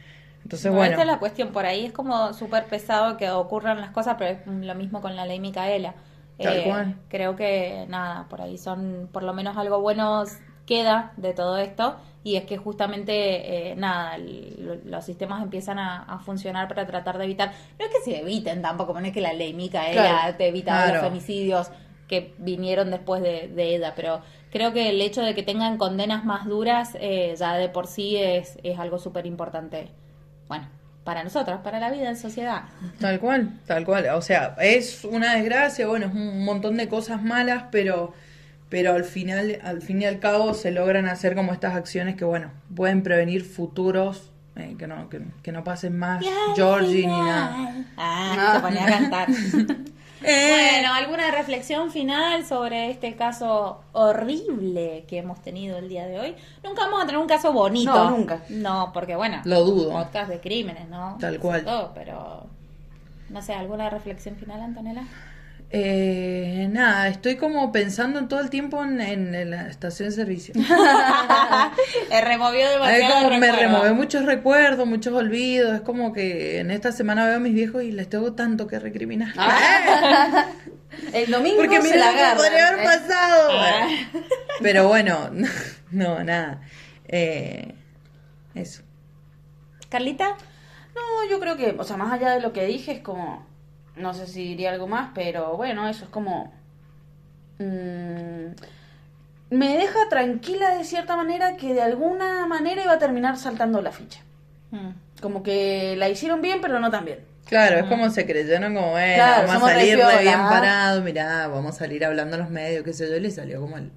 [0.42, 3.80] Entonces, No, bueno, Esa es la cuestión, por ahí es como súper pesado que ocurran
[3.80, 5.94] las cosas, pero es lo mismo con la ley Micaela.
[6.38, 6.96] Eh, Tal cual.
[7.10, 10.24] Creo que nada, por ahí son, por lo menos algo bueno
[10.64, 16.02] queda de todo esto, y es que justamente, eh, nada, el- los sistemas empiezan a,
[16.04, 19.20] a funcionar para tratar de evitar, no es que se eviten tampoco, no es que
[19.20, 20.36] la ley Micaela Claro.
[20.36, 21.08] te evita los Claro.
[21.08, 21.70] femicidios
[22.10, 24.20] que vinieron después de, de EDA, pero
[24.52, 28.16] creo que el hecho de que tengan condenas más duras eh, ya de por sí
[28.16, 29.88] es, es algo súper importante
[30.48, 30.66] bueno,
[31.04, 32.64] para nosotros, para la vida en sociedad.
[32.98, 34.06] tal cual, tal cual.
[34.14, 38.12] O sea, es una desgracia, bueno, es un montón de cosas malas, pero,
[38.68, 42.24] pero al final, al fin y al cabo, se logran hacer como estas acciones que,
[42.24, 44.32] bueno, pueden prevenir futuros.
[44.56, 46.24] eh, que, no, que, que no pasen más
[46.56, 47.74] Georgie ni nada.
[47.96, 49.28] Ah, se ponía a cantar.
[50.20, 56.36] Bueno, ¿alguna reflexión final sobre este caso horrible que hemos tenido el día de hoy?
[56.62, 57.92] Nunca vamos a tener un caso bonito.
[57.92, 58.42] No, nunca.
[58.50, 59.90] No, porque bueno, Lo dudo.
[59.92, 61.16] podcast de crímenes, ¿no?
[61.20, 61.64] Tal cual.
[61.64, 62.46] Todo, pero
[63.30, 65.04] no sé, ¿alguna reflexión final, Antonella?
[65.72, 70.14] Eh, nada, estoy como pensando en todo el tiempo en, en- en la estación de
[70.16, 70.52] servicio.
[72.24, 75.74] Removió demasiado como me remové muchos recuerdos, muchos olvidos.
[75.74, 78.78] Es como que en esta semana veo a mis viejos y les tengo tanto que
[78.80, 79.32] recriminar.
[81.12, 82.84] El domingo Porque se la agarran, podría haber ¿eh?
[82.84, 83.50] pasado.
[83.52, 83.88] Ah.
[84.60, 85.30] Pero bueno,
[85.92, 86.62] no, nada.
[87.06, 87.74] Eh,
[88.56, 88.82] eso.
[89.88, 90.30] ¿Carlita?
[90.96, 93.46] No, yo creo que, o sea, más allá de lo que dije, es como,
[93.96, 96.52] no sé si diría algo más, pero bueno, eso es como...
[97.58, 98.54] mm,
[99.50, 103.92] me deja tranquila de cierta manera que de alguna manera iba a terminar saltando la
[103.92, 104.20] ficha.
[104.70, 104.90] Mm.
[105.20, 107.18] Como que la hicieron bien, pero no tan bien.
[107.46, 111.48] Claro, es como se creyeron como, bueno, Claro, vamos a salir re bien parados, mirá,
[111.48, 113.90] vamos a salir hablando a los medios, qué sé yo, y le salió como el...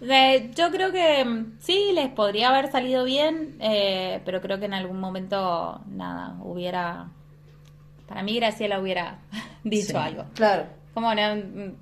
[0.00, 4.64] Eh, yo creo que mm, sí, les podría haber salido bien, eh, pero creo que
[4.66, 7.08] en algún momento, nada, hubiera...
[8.06, 9.18] Para mí Graciela hubiera
[9.64, 9.96] dicho Sí.
[9.96, 10.24] algo.
[10.34, 10.66] Claro.
[10.94, 11.72] Como no, mm,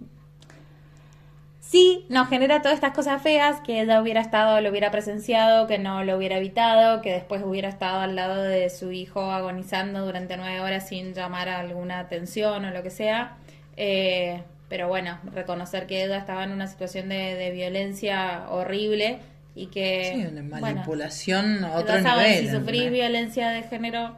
[1.61, 5.79] sí nos genera todas estas cosas feas que ella hubiera estado, lo hubiera presenciado, que
[5.79, 10.37] no lo hubiera evitado, que después hubiera estado al lado de su hijo agonizando durante
[10.37, 13.37] nueve horas sin llamar a alguna atención o lo que sea.
[13.77, 19.19] Eh, pero bueno, reconocer que ella estaba en una situación de, de violencia horrible
[19.55, 20.13] y que...
[20.15, 22.39] Sí, una bueno, manipulación a otro nivel.
[22.39, 24.17] si sufrís violencia de género,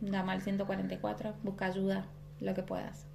[0.00, 2.06] llama al 144, busca ayuda,
[2.40, 3.06] lo que puedas.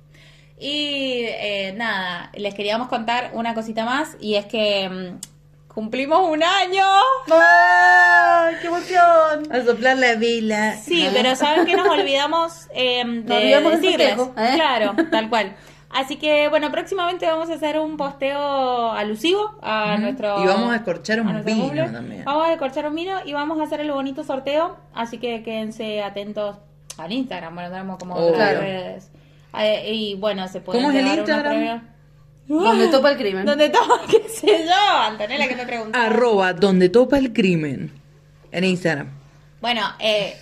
[0.60, 6.44] Y eh, nada, les queríamos contar una cosita más y es que mm, cumplimos un
[6.44, 6.86] año.
[7.32, 9.52] ¡Ay, qué emoción!
[9.52, 10.78] A soplar la vela.
[10.78, 14.18] Sí, pero saben que nos olvidamos eh, de olvidamos del decirles.
[14.38, 14.52] ¿eh?
[14.56, 15.56] Claro, tal cual.
[15.90, 20.44] Así que bueno, próximamente vamos a hacer un posteo alusivo a nuestro.
[20.44, 22.26] Y vamos a descorchar un vino también.
[22.26, 24.78] Vamos a descorchar un vino y vamos a hacer el bonito sorteo.
[24.94, 26.58] Así que quédense atentos
[26.98, 27.56] al Instagram.
[27.56, 29.10] Bueno, tenemos como otras redes.
[29.60, 31.90] Eh, y bueno, se pueden ¿Cómo es el Instagram?
[32.48, 33.46] Donde topa el crimen.
[33.46, 34.00] ¿Dónde todo?
[34.10, 34.98] ¿Qué sé yo?
[35.00, 35.98] Antonella, que me preguntó.
[35.98, 37.92] Arroba donde topa el crimen.
[38.52, 39.10] En Instagram.
[39.62, 40.36] Bueno, eh,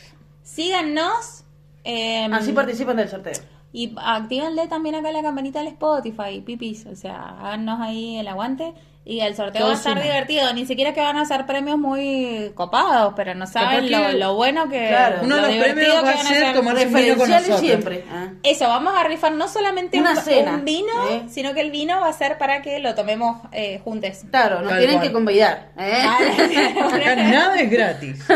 [0.43, 1.43] síganos.
[1.83, 3.33] eh, Así participan del sorteo.
[3.73, 6.85] Y actívenle también acá la campanita del Spotify, pipis.
[6.87, 8.73] O sea, háganos ahí el aguante.
[9.03, 10.03] Y el sorteo Todo va a estar suma.
[10.03, 10.53] divertido.
[10.53, 14.35] Ni siquiera que van a ser premios muy copados, pero no saben lo, que- lo
[14.35, 14.89] bueno que.
[14.89, 15.17] Claro.
[15.23, 17.59] Uno de lo los premios que va a van ser con Referenciales nosotros.
[17.59, 18.05] siempre.
[18.11, 18.27] ah.
[18.43, 21.23] Eso, vamos a rifar no solamente Una un, cena, un vino, ¿eh?
[21.29, 24.19] sino que el vino va a ser para que lo tomemos eh, juntos.
[24.29, 25.07] Claro, nos Tal tienen cual.
[25.07, 25.69] que convidar.
[25.79, 26.05] ¿eh?
[26.93, 28.23] Acá nada es gratis.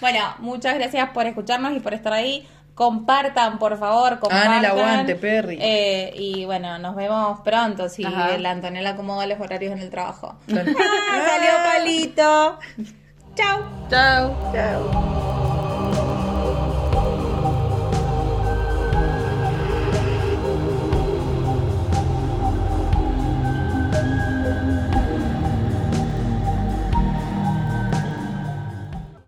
[0.00, 2.46] Bueno, muchas gracias por escucharnos y por estar ahí.
[2.82, 4.48] Compartan, por favor, compartan.
[4.48, 5.56] Hagan el aguante, Perry.
[5.60, 8.36] Eh, y bueno, nos vemos pronto si Ajá.
[8.38, 10.34] la Antonella acomoda los horarios en el trabajo.
[10.48, 10.72] Claro.
[10.76, 12.58] ¡Ah, salió palito!
[13.36, 13.60] ¡Chao!
[13.88, 14.52] Chao.
[14.52, 15.48] Chao.